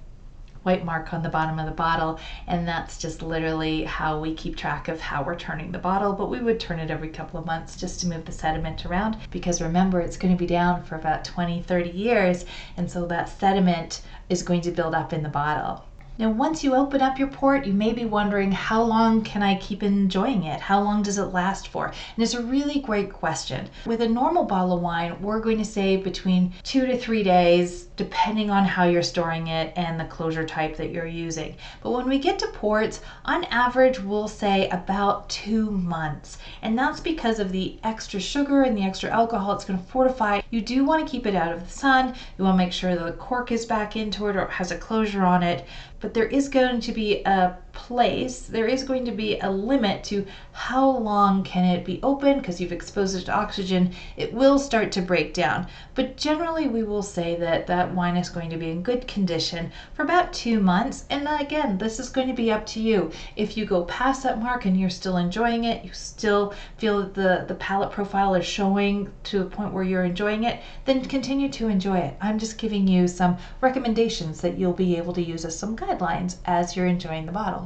white 0.62 0.84
mark 0.84 1.14
on 1.14 1.22
the 1.22 1.28
bottom 1.28 1.58
of 1.58 1.64
the 1.64 1.72
bottle 1.72 2.18
and 2.46 2.68
that's 2.68 2.98
just 2.98 3.22
literally 3.22 3.82
how 3.84 4.20
we 4.20 4.34
keep 4.34 4.56
track 4.56 4.88
of 4.88 5.00
how 5.00 5.22
we're 5.22 5.34
turning 5.34 5.72
the 5.72 5.78
bottle 5.78 6.12
but 6.12 6.28
we 6.28 6.38
would 6.40 6.60
turn 6.60 6.78
it 6.78 6.90
every 6.90 7.08
couple 7.08 7.40
of 7.40 7.46
months 7.46 7.76
just 7.76 8.00
to 8.00 8.06
move 8.06 8.24
the 8.26 8.32
sediment 8.32 8.84
around 8.84 9.16
because 9.30 9.62
remember 9.62 10.00
it's 10.00 10.18
going 10.18 10.32
to 10.34 10.38
be 10.38 10.46
down 10.46 10.82
for 10.82 10.96
about 10.96 11.24
20 11.24 11.62
30 11.62 11.90
years 11.90 12.44
and 12.76 12.90
so 12.90 13.06
that 13.06 13.28
sediment 13.28 14.02
is 14.28 14.42
going 14.42 14.60
to 14.60 14.70
build 14.70 14.94
up 14.94 15.12
in 15.12 15.22
the 15.22 15.28
bottle 15.28 15.84
now, 16.20 16.28
once 16.28 16.62
you 16.62 16.74
open 16.74 17.00
up 17.00 17.18
your 17.18 17.28
port, 17.28 17.64
you 17.64 17.72
may 17.72 17.94
be 17.94 18.04
wondering 18.04 18.52
how 18.52 18.82
long 18.82 19.22
can 19.22 19.42
I 19.42 19.54
keep 19.54 19.82
enjoying 19.82 20.44
it? 20.44 20.60
How 20.60 20.82
long 20.82 21.02
does 21.02 21.16
it 21.16 21.32
last 21.32 21.68
for? 21.68 21.86
And 21.86 22.22
it's 22.22 22.34
a 22.34 22.42
really 22.42 22.80
great 22.80 23.10
question. 23.10 23.70
With 23.86 24.02
a 24.02 24.08
normal 24.08 24.44
bottle 24.44 24.74
of 24.74 24.82
wine, 24.82 25.16
we're 25.22 25.40
going 25.40 25.56
to 25.56 25.64
say 25.64 25.96
between 25.96 26.52
two 26.62 26.84
to 26.84 26.98
three 26.98 27.22
days, 27.22 27.84
depending 27.96 28.50
on 28.50 28.66
how 28.66 28.84
you're 28.84 29.02
storing 29.02 29.46
it 29.46 29.72
and 29.76 29.98
the 29.98 30.04
closure 30.04 30.44
type 30.44 30.76
that 30.76 30.90
you're 30.90 31.06
using. 31.06 31.56
But 31.82 31.92
when 31.92 32.06
we 32.06 32.18
get 32.18 32.38
to 32.40 32.48
ports, 32.48 33.00
on 33.24 33.44
average, 33.44 33.98
we'll 33.98 34.28
say 34.28 34.68
about 34.68 35.26
two 35.30 35.70
months. 35.70 36.36
And 36.60 36.78
that's 36.78 37.00
because 37.00 37.38
of 37.38 37.50
the 37.50 37.78
extra 37.82 38.20
sugar 38.20 38.64
and 38.64 38.76
the 38.76 38.84
extra 38.84 39.08
alcohol 39.08 39.52
it's 39.54 39.64
going 39.64 39.78
to 39.78 39.84
fortify. 39.86 40.42
You 40.50 40.60
do 40.60 40.84
want 40.84 41.02
to 41.02 41.10
keep 41.10 41.26
it 41.26 41.34
out 41.34 41.54
of 41.54 41.64
the 41.64 41.72
sun. 41.72 42.14
You 42.36 42.44
want 42.44 42.58
to 42.58 42.64
make 42.64 42.74
sure 42.74 42.94
the 42.94 43.12
cork 43.12 43.52
is 43.52 43.64
back 43.64 43.96
into 43.96 44.26
it 44.26 44.36
or 44.36 44.48
has 44.48 44.70
a 44.70 44.76
closure 44.76 45.24
on 45.24 45.42
it 45.42 45.66
but 46.00 46.14
there 46.14 46.24
is 46.24 46.48
going 46.48 46.80
to 46.80 46.92
be 46.92 47.22
a 47.24 47.50
place, 47.72 48.40
there 48.40 48.66
is 48.66 48.84
going 48.84 49.04
to 49.04 49.12
be 49.12 49.38
a 49.40 49.50
limit 49.50 50.04
to 50.04 50.26
how 50.52 50.88
long 50.88 51.42
can 51.42 51.64
it 51.64 51.84
be 51.84 52.00
open 52.02 52.38
because 52.38 52.60
you've 52.60 52.72
exposed 52.72 53.16
it 53.16 53.24
to 53.24 53.32
oxygen. 53.32 53.92
It 54.16 54.32
will 54.32 54.58
start 54.58 54.92
to 54.92 55.02
break 55.02 55.34
down. 55.34 55.66
But 55.94 56.16
generally 56.16 56.68
we 56.68 56.82
will 56.82 57.02
say 57.02 57.36
that 57.36 57.66
that 57.66 57.94
wine 57.94 58.16
is 58.16 58.28
going 58.28 58.50
to 58.50 58.56
be 58.56 58.70
in 58.70 58.82
good 58.82 59.06
condition 59.06 59.70
for 59.94 60.02
about 60.02 60.32
two 60.32 60.60
months. 60.60 61.04
And 61.10 61.28
again, 61.28 61.78
this 61.78 61.98
is 62.00 62.08
going 62.08 62.28
to 62.28 62.34
be 62.34 62.50
up 62.50 62.66
to 62.66 62.80
you. 62.80 63.10
If 63.36 63.56
you 63.56 63.64
go 63.64 63.84
past 63.84 64.22
that 64.22 64.40
mark 64.40 64.64
and 64.64 64.78
you're 64.78 64.90
still 64.90 65.16
enjoying 65.16 65.64
it, 65.64 65.84
you 65.84 65.92
still 65.92 66.54
feel 66.78 67.00
that 67.02 67.14
the, 67.14 67.44
the 67.48 67.54
palate 67.54 67.90
profile 67.90 68.34
is 68.34 68.46
showing 68.46 69.10
to 69.24 69.42
a 69.42 69.44
point 69.44 69.72
where 69.72 69.84
you're 69.84 70.04
enjoying 70.04 70.44
it, 70.44 70.60
then 70.84 71.04
continue 71.04 71.48
to 71.50 71.68
enjoy 71.68 71.98
it. 71.98 72.16
I'm 72.20 72.38
just 72.38 72.58
giving 72.58 72.86
you 72.88 73.08
some 73.08 73.36
recommendations 73.60 74.40
that 74.40 74.58
you'll 74.58 74.72
be 74.72 74.96
able 74.96 75.12
to 75.12 75.22
use 75.22 75.44
as 75.44 75.58
some 75.58 75.76
guidelines 75.76 76.36
as 76.44 76.76
you're 76.76 76.86
enjoying 76.86 77.26
the 77.26 77.32
bottles. 77.32 77.59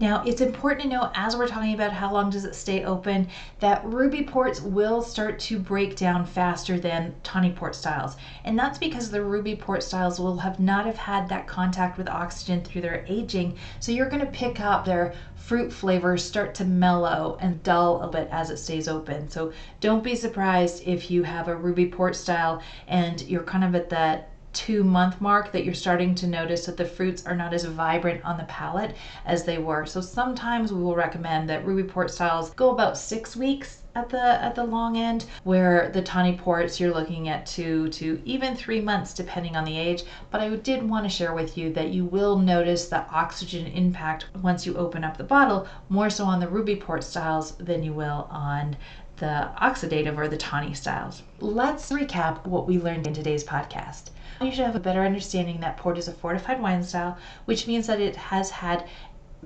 Now, 0.00 0.22
it's 0.24 0.40
important 0.40 0.80
to 0.84 0.88
know 0.88 1.10
as 1.14 1.36
we're 1.36 1.46
talking 1.46 1.74
about 1.74 1.92
how 1.92 2.10
long 2.10 2.30
does 2.30 2.46
it 2.46 2.54
stay 2.54 2.84
open 2.84 3.28
that 3.58 3.84
ruby 3.84 4.22
ports 4.22 4.62
will 4.62 5.02
start 5.02 5.38
to 5.40 5.58
break 5.58 5.94
down 5.94 6.24
faster 6.24 6.80
than 6.80 7.14
tawny 7.22 7.52
port 7.52 7.74
styles. 7.74 8.16
And 8.44 8.58
that's 8.58 8.78
because 8.78 9.10
the 9.10 9.22
ruby 9.22 9.54
port 9.54 9.82
styles 9.82 10.18
will 10.18 10.38
have 10.38 10.58
not 10.58 10.86
have 10.86 10.96
had 10.96 11.28
that 11.28 11.46
contact 11.46 11.98
with 11.98 12.08
oxygen 12.08 12.62
through 12.62 12.80
their 12.80 13.04
aging. 13.08 13.58
So 13.78 13.92
you're 13.92 14.08
going 14.08 14.24
to 14.24 14.32
pick 14.32 14.58
up 14.58 14.86
their 14.86 15.12
fruit 15.34 15.70
flavors 15.70 16.24
start 16.24 16.54
to 16.54 16.64
mellow 16.64 17.36
and 17.38 17.62
dull 17.62 18.00
a 18.00 18.08
bit 18.08 18.28
as 18.30 18.48
it 18.48 18.56
stays 18.56 18.88
open. 18.88 19.28
So 19.28 19.52
don't 19.80 20.02
be 20.02 20.16
surprised 20.16 20.82
if 20.86 21.10
you 21.10 21.24
have 21.24 21.46
a 21.46 21.54
ruby 21.54 21.84
port 21.84 22.16
style 22.16 22.62
and 22.88 23.20
you're 23.28 23.42
kind 23.42 23.64
of 23.64 23.74
at 23.74 23.90
that 23.90 24.30
two 24.52 24.82
month 24.82 25.20
mark 25.20 25.52
that 25.52 25.64
you're 25.64 25.74
starting 25.74 26.14
to 26.14 26.26
notice 26.26 26.66
that 26.66 26.76
the 26.76 26.84
fruits 26.84 27.24
are 27.26 27.36
not 27.36 27.54
as 27.54 27.64
vibrant 27.64 28.24
on 28.24 28.36
the 28.36 28.44
palate 28.44 28.96
as 29.24 29.44
they 29.44 29.58
were. 29.58 29.86
So 29.86 30.00
sometimes 30.00 30.72
we 30.72 30.82
will 30.82 30.96
recommend 30.96 31.48
that 31.48 31.64
ruby 31.64 31.84
port 31.84 32.10
styles 32.10 32.50
go 32.50 32.70
about 32.70 32.98
six 32.98 33.36
weeks 33.36 33.82
at 33.94 34.08
the 34.08 34.42
at 34.42 34.54
the 34.54 34.64
long 34.64 34.96
end, 34.96 35.24
where 35.42 35.90
the 35.90 36.02
tawny 36.02 36.36
ports 36.36 36.78
you're 36.78 36.94
looking 36.94 37.28
at 37.28 37.44
two 37.44 37.88
to 37.88 38.20
even 38.24 38.54
three 38.54 38.80
months 38.80 39.12
depending 39.14 39.56
on 39.56 39.64
the 39.64 39.76
age. 39.76 40.04
But 40.30 40.40
I 40.40 40.48
did 40.56 40.88
want 40.88 41.04
to 41.04 41.10
share 41.10 41.34
with 41.34 41.58
you 41.58 41.72
that 41.72 41.88
you 41.88 42.04
will 42.04 42.38
notice 42.38 42.88
the 42.88 43.04
oxygen 43.10 43.66
impact 43.66 44.26
once 44.42 44.64
you 44.64 44.76
open 44.76 45.02
up 45.04 45.16
the 45.16 45.24
bottle 45.24 45.66
more 45.88 46.10
so 46.10 46.24
on 46.24 46.40
the 46.40 46.48
ruby 46.48 46.76
port 46.76 47.02
styles 47.02 47.52
than 47.56 47.82
you 47.82 47.92
will 47.92 48.28
on 48.30 48.76
the 49.20 49.50
oxidative 49.60 50.16
or 50.16 50.28
the 50.28 50.36
tawny 50.36 50.74
styles. 50.74 51.22
Let's 51.38 51.92
recap 51.92 52.44
what 52.46 52.66
we 52.66 52.78
learned 52.78 53.06
in 53.06 53.14
today's 53.14 53.44
podcast. 53.44 54.10
You 54.40 54.50
should 54.50 54.64
have 54.64 54.74
a 54.74 54.80
better 54.80 55.04
understanding 55.04 55.60
that 55.60 55.76
port 55.76 55.98
is 55.98 56.08
a 56.08 56.12
fortified 56.12 56.62
wine 56.62 56.82
style, 56.82 57.18
which 57.44 57.66
means 57.66 57.86
that 57.86 58.00
it 58.00 58.16
has 58.16 58.48
had 58.48 58.88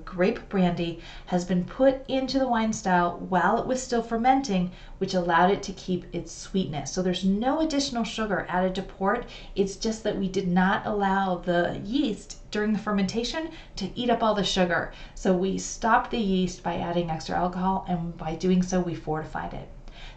grape 0.03 0.49
brandy 0.49 0.99
has 1.27 1.45
been 1.45 1.63
put 1.63 2.03
into 2.09 2.37
the 2.37 2.47
wine 2.47 2.73
style 2.73 3.17
while 3.29 3.57
it 3.57 3.65
was 3.65 3.81
still 3.81 4.01
fermenting, 4.01 4.71
which 4.97 5.13
allowed 5.13 5.51
it 5.51 5.63
to 5.63 5.71
keep 5.73 6.05
its 6.13 6.31
sweetness. 6.31 6.91
So 6.91 7.01
there's 7.01 7.23
no 7.23 7.61
additional 7.61 8.03
sugar 8.03 8.45
added 8.49 8.75
to 8.75 8.81
port. 8.81 9.25
It's 9.55 9.77
just 9.77 10.03
that 10.03 10.17
we 10.17 10.27
did 10.27 10.47
not 10.47 10.85
allow 10.85 11.37
the 11.37 11.79
yeast 11.83 12.37
during 12.51 12.73
the 12.73 12.79
fermentation 12.79 13.51
to 13.77 13.89
eat 13.97 14.09
up 14.09 14.21
all 14.21 14.35
the 14.35 14.43
sugar. 14.43 14.91
So 15.13 15.33
we 15.33 15.57
stopped 15.57 16.11
the 16.11 16.17
yeast 16.17 16.61
by 16.63 16.75
adding 16.75 17.09
extra 17.09 17.37
alcohol, 17.37 17.85
and 17.87 18.17
by 18.17 18.35
doing 18.35 18.63
so, 18.63 18.81
we 18.81 18.95
fortified 18.95 19.53
it. 19.53 19.69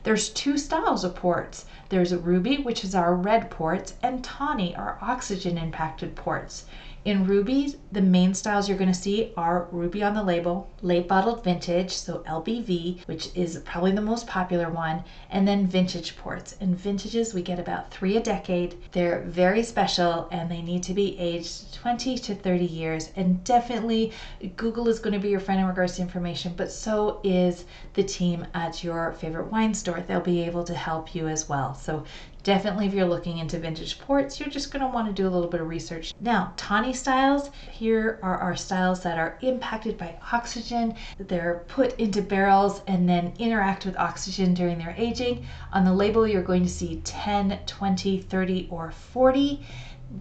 There's 0.02 0.30
two 0.30 0.56
styles 0.58 1.04
of 1.04 1.14
ports. 1.14 1.66
There's 1.88 2.14
ruby, 2.14 2.58
which 2.58 2.84
is 2.84 2.94
our 2.94 3.14
red 3.14 3.50
ports, 3.50 3.94
and 4.02 4.24
tawny, 4.24 4.74
our 4.74 4.98
oxygen 5.00 5.58
impacted 5.58 6.14
ports. 6.14 6.66
In 7.04 7.26
rubies, 7.26 7.76
the 7.92 8.02
main 8.02 8.34
styles 8.34 8.68
you're 8.68 8.76
going 8.76 8.92
to 8.92 8.98
see 8.98 9.32
are 9.36 9.68
ruby 9.70 10.02
on 10.02 10.14
the 10.14 10.22
label, 10.22 10.68
late 10.82 11.06
bottled 11.06 11.44
vintage, 11.44 11.92
so 11.92 12.18
LBV, 12.26 13.06
which 13.06 13.28
is 13.36 13.62
probably 13.64 13.92
the 13.92 14.00
most 14.00 14.26
popular 14.26 14.68
one, 14.68 15.04
and 15.30 15.46
then 15.46 15.66
vintage 15.66 16.16
ports. 16.16 16.56
In 16.60 16.74
vintages, 16.74 17.32
we 17.32 17.40
get 17.40 17.60
about 17.60 17.90
three 17.92 18.16
a 18.16 18.20
decade. 18.20 18.76
They're 18.92 19.20
very 19.20 19.62
special 19.62 20.28
and 20.32 20.50
they 20.50 20.60
need 20.60 20.82
to 20.82 20.92
be 20.92 21.18
aged 21.18 21.72
20 21.74 22.18
to 22.18 22.34
30 22.34 22.64
years. 22.64 23.10
And 23.14 23.42
definitely, 23.44 24.12
Google 24.56 24.88
is 24.88 24.98
going 24.98 25.14
to 25.14 25.20
be 25.20 25.30
your 25.30 25.40
friend 25.40 25.60
in 25.60 25.66
regards 25.66 25.96
to 25.96 26.02
information, 26.02 26.54
but 26.56 26.70
so 26.70 27.20
is 27.22 27.64
the 27.94 28.02
team 28.02 28.44
at 28.54 28.82
your 28.82 29.12
favorite 29.12 29.52
wine 29.52 29.72
store. 29.72 30.02
They'll 30.06 30.20
be 30.20 30.42
able 30.42 30.64
to 30.64 30.74
help 30.74 31.14
you 31.14 31.28
as 31.28 31.48
well. 31.48 31.74
So 31.74 32.04
Definitely, 32.44 32.86
if 32.86 32.94
you're 32.94 33.04
looking 33.04 33.38
into 33.38 33.58
vintage 33.58 33.98
ports, 33.98 34.38
you're 34.38 34.48
just 34.48 34.72
going 34.72 34.80
to 34.80 34.88
want 34.88 35.08
to 35.08 35.12
do 35.12 35.28
a 35.28 35.30
little 35.30 35.48
bit 35.48 35.60
of 35.60 35.68
research. 35.68 36.14
Now, 36.20 36.52
tawny 36.56 36.92
styles, 36.92 37.50
here 37.70 38.18
are 38.22 38.38
our 38.38 38.56
styles 38.56 39.02
that 39.02 39.18
are 39.18 39.38
impacted 39.42 39.98
by 39.98 40.16
oxygen. 40.32 40.94
They're 41.18 41.64
put 41.68 41.98
into 41.98 42.22
barrels 42.22 42.82
and 42.86 43.08
then 43.08 43.32
interact 43.38 43.84
with 43.84 43.98
oxygen 43.98 44.54
during 44.54 44.78
their 44.78 44.94
aging. 44.96 45.46
On 45.72 45.84
the 45.84 45.92
label, 45.92 46.26
you're 46.26 46.42
going 46.42 46.62
to 46.62 46.70
see 46.70 47.00
10, 47.04 47.58
20, 47.66 48.22
30, 48.22 48.68
or 48.70 48.92
40. 48.92 49.66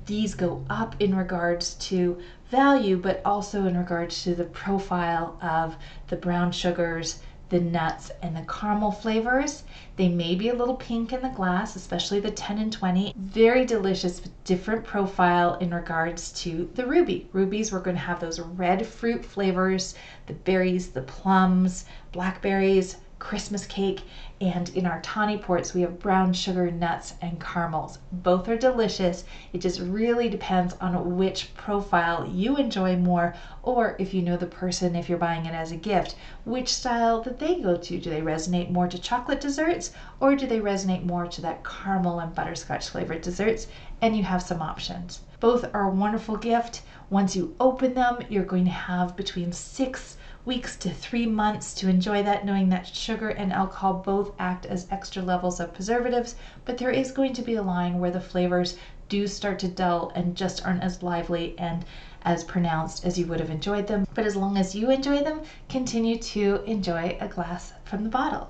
These 0.06 0.36
go 0.36 0.65
up 0.69 0.95
in 0.99 1.15
regards 1.15 1.75
to 1.75 2.19
value, 2.49 2.97
but 2.97 3.21
also 3.23 3.65
in 3.67 3.77
regards 3.77 4.23
to 4.23 4.36
the 4.36 4.43
profile 4.43 5.38
of 5.41 5.77
the 6.08 6.15
brown 6.15 6.51
sugars 6.51 7.19
the 7.49 7.60
nuts 7.60 8.12
and 8.21 8.36
the 8.36 8.45
caramel 8.47 8.91
flavors. 8.91 9.63
They 9.95 10.10
may 10.10 10.36
be 10.36 10.49
a 10.49 10.53
little 10.53 10.75
pink 10.75 11.13
in 11.13 11.21
the 11.21 11.29
glass, 11.29 11.75
especially 11.75 12.19
the 12.19 12.31
10 12.31 12.57
and 12.57 12.71
20. 12.71 13.13
Very 13.15 13.65
delicious, 13.65 14.19
but 14.19 14.31
different 14.43 14.83
profile 14.83 15.55
in 15.55 15.73
regards 15.73 16.31
to 16.43 16.69
the 16.75 16.86
ruby. 16.86 17.27
Rubies, 17.33 17.71
we're 17.71 17.79
going 17.79 17.95
to 17.95 18.01
have 18.01 18.19
those 18.19 18.39
red 18.39 18.86
fruit 18.86 19.25
flavors, 19.25 19.95
the 20.25 20.33
berries, 20.33 20.89
the 20.89 21.01
plums, 21.01 21.86
blackberries, 22.12 22.97
Christmas 23.19 23.65
cake, 23.65 24.01
and 24.39 24.69
in 24.69 24.86
our 24.86 25.02
tawny 25.02 25.38
ports, 25.38 25.73
we 25.73 25.82
have 25.82 26.00
brown 26.00 26.32
sugar, 26.32 26.69
nuts, 26.69 27.15
and 27.21 27.39
caramels. 27.39 27.97
Both 28.12 28.47
are 28.47 28.58
delicious. 28.58 29.23
It 29.52 29.62
just 29.62 29.80
really 29.80 30.30
depends 30.30 30.76
on 30.80 31.17
which 31.17 31.56
profile 31.56 32.28
you 32.28 32.58
enjoy 32.58 32.97
more, 32.97 33.34
or 33.63 33.95
if 33.97 34.13
you 34.13 34.21
know 34.21 34.38
the 34.38 34.45
person, 34.45 34.95
if 34.95 35.10
you're 35.10 35.17
buying 35.17 35.45
it 35.45 35.56
as 35.56 35.71
a 35.71 35.76
gift, 35.76 36.15
which 36.45 36.73
style 36.73 37.21
that 37.21 37.39
they 37.39 37.60
go 37.60 37.78
to. 37.78 37.97
Do 38.00 38.10
they 38.10 38.21
resonate 38.21 38.69
more 38.69 38.88
to 38.88 39.00
chocolate 39.00 39.41
desserts, 39.41 39.91
or 40.19 40.36
do 40.36 40.45
they 40.45 40.60
resonate 40.60 41.04
more 41.04 41.26
to 41.26 41.41
that 41.41 41.63
caramel 41.63 42.19
and 42.19 42.36
butterscotch 42.36 42.89
flavored 42.89 43.21
desserts? 43.21 43.67
And 44.02 44.15
you 44.15 44.23
have 44.23 44.43
some 44.43 44.62
options. 44.62 45.21
Both 45.39 45.65
are 45.73 45.89
a 45.89 45.95
wonderful 45.95 46.38
gift. 46.38 46.84
Once 47.10 47.36
you 47.36 47.56
open 47.60 47.93
them, 47.93 48.19
you're 48.30 48.43
going 48.43 48.65
to 48.65 48.71
have 48.71 49.15
between 49.15 49.52
six 49.52 50.16
weeks 50.47 50.77
to 50.77 50.89
three 50.89 51.25
months 51.25 51.73
to 51.73 51.89
enjoy 51.89 52.23
that, 52.23 52.45
knowing 52.45 52.69
that 52.69 52.88
sugar 52.88 53.27
and 53.27 53.51
alcohol 53.51 53.95
both 53.95 54.31
act 54.39 54.65
as 54.65 54.88
extra 54.89 55.21
levels 55.21 55.60
of 55.60 55.73
preservatives, 55.73 56.38
but 56.63 56.77
there 56.77 56.89
is 56.89 57.12
going 57.12 57.33
to 57.33 57.41
be 57.41 57.55
a 57.55 57.62
line 57.62 57.99
where 57.99 58.12
the 58.12 58.21
flavors 58.21 58.77
do 59.10 59.27
start 59.27 59.60
to 59.60 59.67
dull 59.67 60.10
and 60.15 60.38
just 60.38 60.65
aren't 60.65 60.81
as 60.81 61.03
lively 61.03 61.53
and 61.60 61.83
as 62.21 62.45
pronounced 62.45 63.05
as 63.05 63.19
you 63.19 63.27
would 63.27 63.41
have 63.41 63.49
enjoyed 63.49 63.88
them. 63.88 64.07
But 64.13 64.25
as 64.25 64.38
long 64.38 64.57
as 64.57 64.73
you 64.73 64.89
enjoy 64.89 65.21
them, 65.21 65.41
continue 65.67 66.17
to 66.17 66.63
enjoy 66.65 67.17
a 67.19 67.27
glass 67.27 67.73
from 67.83 68.05
the 68.05 68.10
bottle. 68.10 68.49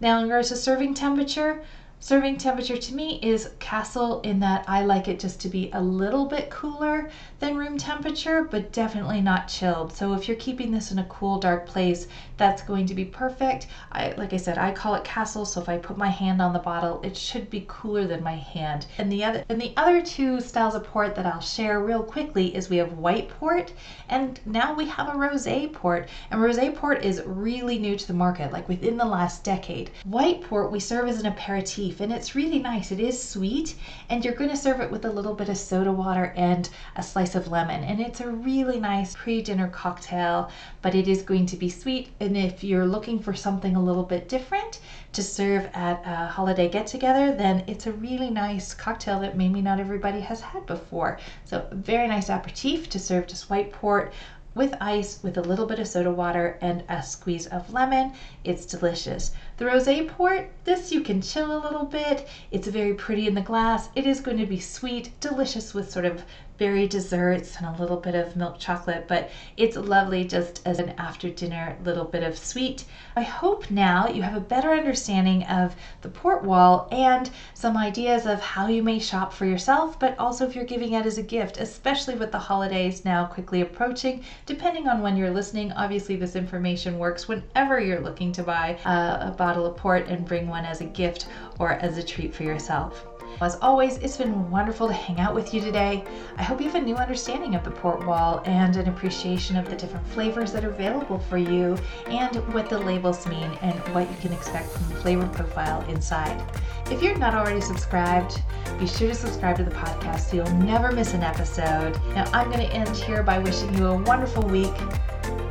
Now, 0.00 0.16
in 0.18 0.24
regards 0.24 0.48
to 0.48 0.56
serving 0.56 0.94
temperature, 0.94 1.62
Serving 2.04 2.36
temperature 2.36 2.76
to 2.76 2.94
me 2.94 3.18
is 3.22 3.52
castle 3.60 4.20
in 4.20 4.40
that 4.40 4.62
I 4.68 4.84
like 4.84 5.08
it 5.08 5.18
just 5.18 5.40
to 5.40 5.48
be 5.48 5.70
a 5.72 5.80
little 5.80 6.26
bit 6.26 6.50
cooler 6.50 7.08
than 7.44 7.58
room 7.58 7.76
temperature, 7.76 8.42
but 8.50 8.72
definitely 8.72 9.20
not 9.20 9.48
chilled. 9.48 9.92
So 9.92 10.14
if 10.14 10.26
you're 10.26 10.36
keeping 10.38 10.70
this 10.70 10.90
in 10.90 10.98
a 10.98 11.04
cool, 11.04 11.38
dark 11.38 11.66
place, 11.66 12.08
that's 12.38 12.62
going 12.62 12.86
to 12.86 12.94
be 12.94 13.04
perfect. 13.04 13.66
I, 13.92 14.12
like 14.12 14.32
I 14.32 14.38
said, 14.38 14.56
I 14.56 14.72
call 14.72 14.94
it 14.94 15.04
castle. 15.04 15.44
So 15.44 15.60
if 15.60 15.68
I 15.68 15.76
put 15.76 15.98
my 15.98 16.08
hand 16.08 16.40
on 16.40 16.54
the 16.54 16.58
bottle, 16.58 17.02
it 17.02 17.14
should 17.14 17.50
be 17.50 17.66
cooler 17.68 18.06
than 18.06 18.22
my 18.22 18.36
hand. 18.36 18.86
And 18.96 19.12
the 19.12 19.22
other, 19.24 19.44
and 19.50 19.60
the 19.60 19.74
other 19.76 20.00
two 20.00 20.40
styles 20.40 20.74
of 20.74 20.84
port 20.84 21.14
that 21.16 21.26
I'll 21.26 21.40
share 21.40 21.80
real 21.80 22.02
quickly 22.02 22.56
is 22.56 22.70
we 22.70 22.78
have 22.78 22.94
white 22.94 23.28
port, 23.28 23.72
and 24.08 24.40
now 24.46 24.72
we 24.72 24.86
have 24.88 25.08
a 25.08 25.12
rosé 25.12 25.70
port. 25.70 26.08
And 26.30 26.40
rosé 26.40 26.74
port 26.74 27.04
is 27.04 27.22
really 27.26 27.78
new 27.78 27.94
to 27.94 28.06
the 28.06 28.14
market, 28.14 28.52
like 28.52 28.68
within 28.70 28.96
the 28.96 29.04
last 29.04 29.44
decade. 29.44 29.90
White 30.04 30.40
port 30.42 30.72
we 30.72 30.80
serve 30.80 31.08
as 31.08 31.20
an 31.20 31.26
aperitif 31.26 32.00
and 32.00 32.10
it's 32.10 32.34
really 32.34 32.58
nice. 32.58 32.90
It 32.90 33.00
is 33.00 33.22
sweet 33.22 33.74
and 34.08 34.24
you're 34.24 34.34
going 34.34 34.50
to 34.50 34.56
serve 34.56 34.80
it 34.80 34.90
with 34.90 35.04
a 35.04 35.12
little 35.12 35.34
bit 35.34 35.50
of 35.50 35.58
soda 35.58 35.92
water 35.92 36.32
and 36.36 36.68
a 36.96 37.02
slice 37.02 37.33
of 37.34 37.48
lemon 37.48 37.82
and 37.84 38.00
it's 38.00 38.20
a 38.20 38.30
really 38.30 38.80
nice 38.80 39.14
pre-dinner 39.14 39.68
cocktail 39.68 40.50
but 40.82 40.94
it 40.94 41.08
is 41.08 41.22
going 41.22 41.46
to 41.46 41.56
be 41.56 41.68
sweet 41.68 42.10
and 42.20 42.36
if 42.36 42.62
you're 42.62 42.86
looking 42.86 43.18
for 43.18 43.34
something 43.34 43.76
a 43.76 43.82
little 43.82 44.02
bit 44.02 44.28
different 44.28 44.80
to 45.12 45.22
serve 45.22 45.68
at 45.74 46.00
a 46.04 46.26
holiday 46.26 46.68
get 46.68 46.86
together 46.86 47.32
then 47.32 47.64
it's 47.66 47.86
a 47.86 47.92
really 47.92 48.30
nice 48.30 48.74
cocktail 48.74 49.20
that 49.20 49.36
maybe 49.36 49.60
not 49.62 49.80
everybody 49.80 50.20
has 50.20 50.40
had 50.40 50.66
before. 50.66 51.18
So 51.44 51.66
very 51.72 52.08
nice 52.08 52.28
aperitif 52.28 52.88
to 52.90 52.98
serve 52.98 53.26
just 53.26 53.50
white 53.50 53.72
port 53.72 54.12
with 54.54 54.74
ice 54.80 55.18
with 55.22 55.36
a 55.36 55.42
little 55.42 55.66
bit 55.66 55.80
of 55.80 55.88
soda 55.88 56.12
water 56.12 56.56
and 56.60 56.84
a 56.88 57.02
squeeze 57.02 57.46
of 57.48 57.72
lemon. 57.72 58.12
It's 58.44 58.66
delicious. 58.66 59.32
The 59.56 59.64
rosé 59.64 60.06
port, 60.08 60.50
this 60.64 60.92
you 60.92 61.00
can 61.00 61.20
chill 61.20 61.56
a 61.56 61.64
little 61.64 61.84
bit. 61.84 62.28
It's 62.52 62.68
very 62.68 62.94
pretty 62.94 63.26
in 63.26 63.34
the 63.34 63.40
glass. 63.40 63.88
It 63.96 64.06
is 64.06 64.20
going 64.20 64.38
to 64.38 64.46
be 64.46 64.60
sweet, 64.60 65.10
delicious 65.20 65.74
with 65.74 65.90
sort 65.90 66.04
of 66.04 66.24
berry 66.56 66.86
desserts 66.86 67.56
and 67.56 67.66
a 67.66 67.80
little 67.80 67.96
bit 67.96 68.14
of 68.14 68.36
milk 68.36 68.58
chocolate, 68.58 69.06
but 69.08 69.30
it's 69.56 69.76
lovely 69.76 70.24
just 70.24 70.62
as 70.64 70.78
an 70.78 70.90
after 70.98 71.28
dinner 71.28 71.76
little 71.84 72.04
bit 72.04 72.22
of 72.22 72.38
sweet. 72.38 72.84
I 73.16 73.22
hope 73.22 73.70
now 73.70 74.08
you 74.08 74.22
have 74.22 74.36
a 74.36 74.40
better 74.40 74.70
understanding 74.70 75.42
of 75.44 75.74
the 76.02 76.08
port 76.08 76.44
wall 76.44 76.88
and 76.92 77.30
some 77.54 77.76
ideas 77.76 78.26
of 78.26 78.40
how 78.40 78.68
you 78.68 78.82
may 78.82 78.98
shop 78.98 79.32
for 79.32 79.46
yourself, 79.46 79.98
but 79.98 80.18
also 80.18 80.46
if 80.46 80.54
you're 80.54 80.64
giving 80.64 80.92
it 80.92 81.06
as 81.06 81.18
a 81.18 81.22
gift, 81.22 81.56
especially 81.56 82.14
with 82.14 82.30
the 82.30 82.38
holidays 82.38 83.04
now 83.04 83.26
quickly 83.26 83.60
approaching. 83.60 84.22
Depending 84.46 84.88
on 84.88 85.02
when 85.02 85.16
you're 85.16 85.30
listening, 85.30 85.72
obviously 85.72 86.16
this 86.16 86.36
information 86.36 86.98
works 86.98 87.26
whenever 87.26 87.80
you're 87.80 88.00
looking 88.00 88.32
to 88.32 88.42
buy 88.42 88.78
a, 88.84 89.28
a 89.28 89.34
bottle 89.36 89.66
of 89.66 89.76
port 89.76 90.06
and 90.08 90.26
bring 90.26 90.48
one 90.48 90.64
as 90.64 90.80
a 90.80 90.84
gift 90.84 91.26
or 91.58 91.72
as 91.72 91.98
a 91.98 92.02
treat 92.02 92.34
for 92.34 92.44
yourself. 92.44 93.06
As 93.40 93.56
always, 93.60 93.98
it's 93.98 94.16
been 94.16 94.50
wonderful 94.50 94.86
to 94.86 94.94
hang 94.94 95.20
out 95.20 95.34
with 95.34 95.52
you 95.52 95.60
today. 95.60 96.04
I 96.36 96.42
hope 96.42 96.60
you 96.60 96.66
have 96.66 96.80
a 96.80 96.84
new 96.84 96.96
understanding 96.96 97.54
of 97.54 97.64
the 97.64 97.70
port 97.70 98.06
wall 98.06 98.42
and 98.46 98.76
an 98.76 98.88
appreciation 98.88 99.56
of 99.56 99.68
the 99.68 99.76
different 99.76 100.06
flavors 100.08 100.52
that 100.52 100.64
are 100.64 100.70
available 100.70 101.18
for 101.18 101.36
you 101.36 101.76
and 102.06 102.36
what 102.54 102.68
the 102.68 102.78
labels 102.78 103.26
mean 103.26 103.50
and 103.62 103.74
what 103.94 104.08
you 104.10 104.16
can 104.20 104.32
expect 104.32 104.70
from 104.70 104.88
the 104.88 105.00
flavor 105.00 105.26
profile 105.28 105.82
inside. 105.88 106.42
If 106.90 107.02
you're 107.02 107.18
not 107.18 107.34
already 107.34 107.60
subscribed, 107.60 108.42
be 108.78 108.86
sure 108.86 109.08
to 109.08 109.14
subscribe 109.14 109.56
to 109.56 109.64
the 109.64 109.70
podcast 109.70 110.30
so 110.30 110.36
you'll 110.36 110.56
never 110.58 110.92
miss 110.92 111.14
an 111.14 111.22
episode. 111.22 111.98
Now, 112.14 112.24
I'm 112.32 112.50
going 112.50 112.66
to 112.66 112.72
end 112.72 112.96
here 112.96 113.22
by 113.22 113.38
wishing 113.38 113.74
you 113.74 113.86
a 113.86 114.02
wonderful 114.02 114.42
week. 114.42 114.74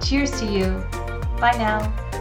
Cheers 0.01 0.39
to 0.39 0.45
you. 0.45 0.83
Bye 1.39 1.55
now. 1.57 2.11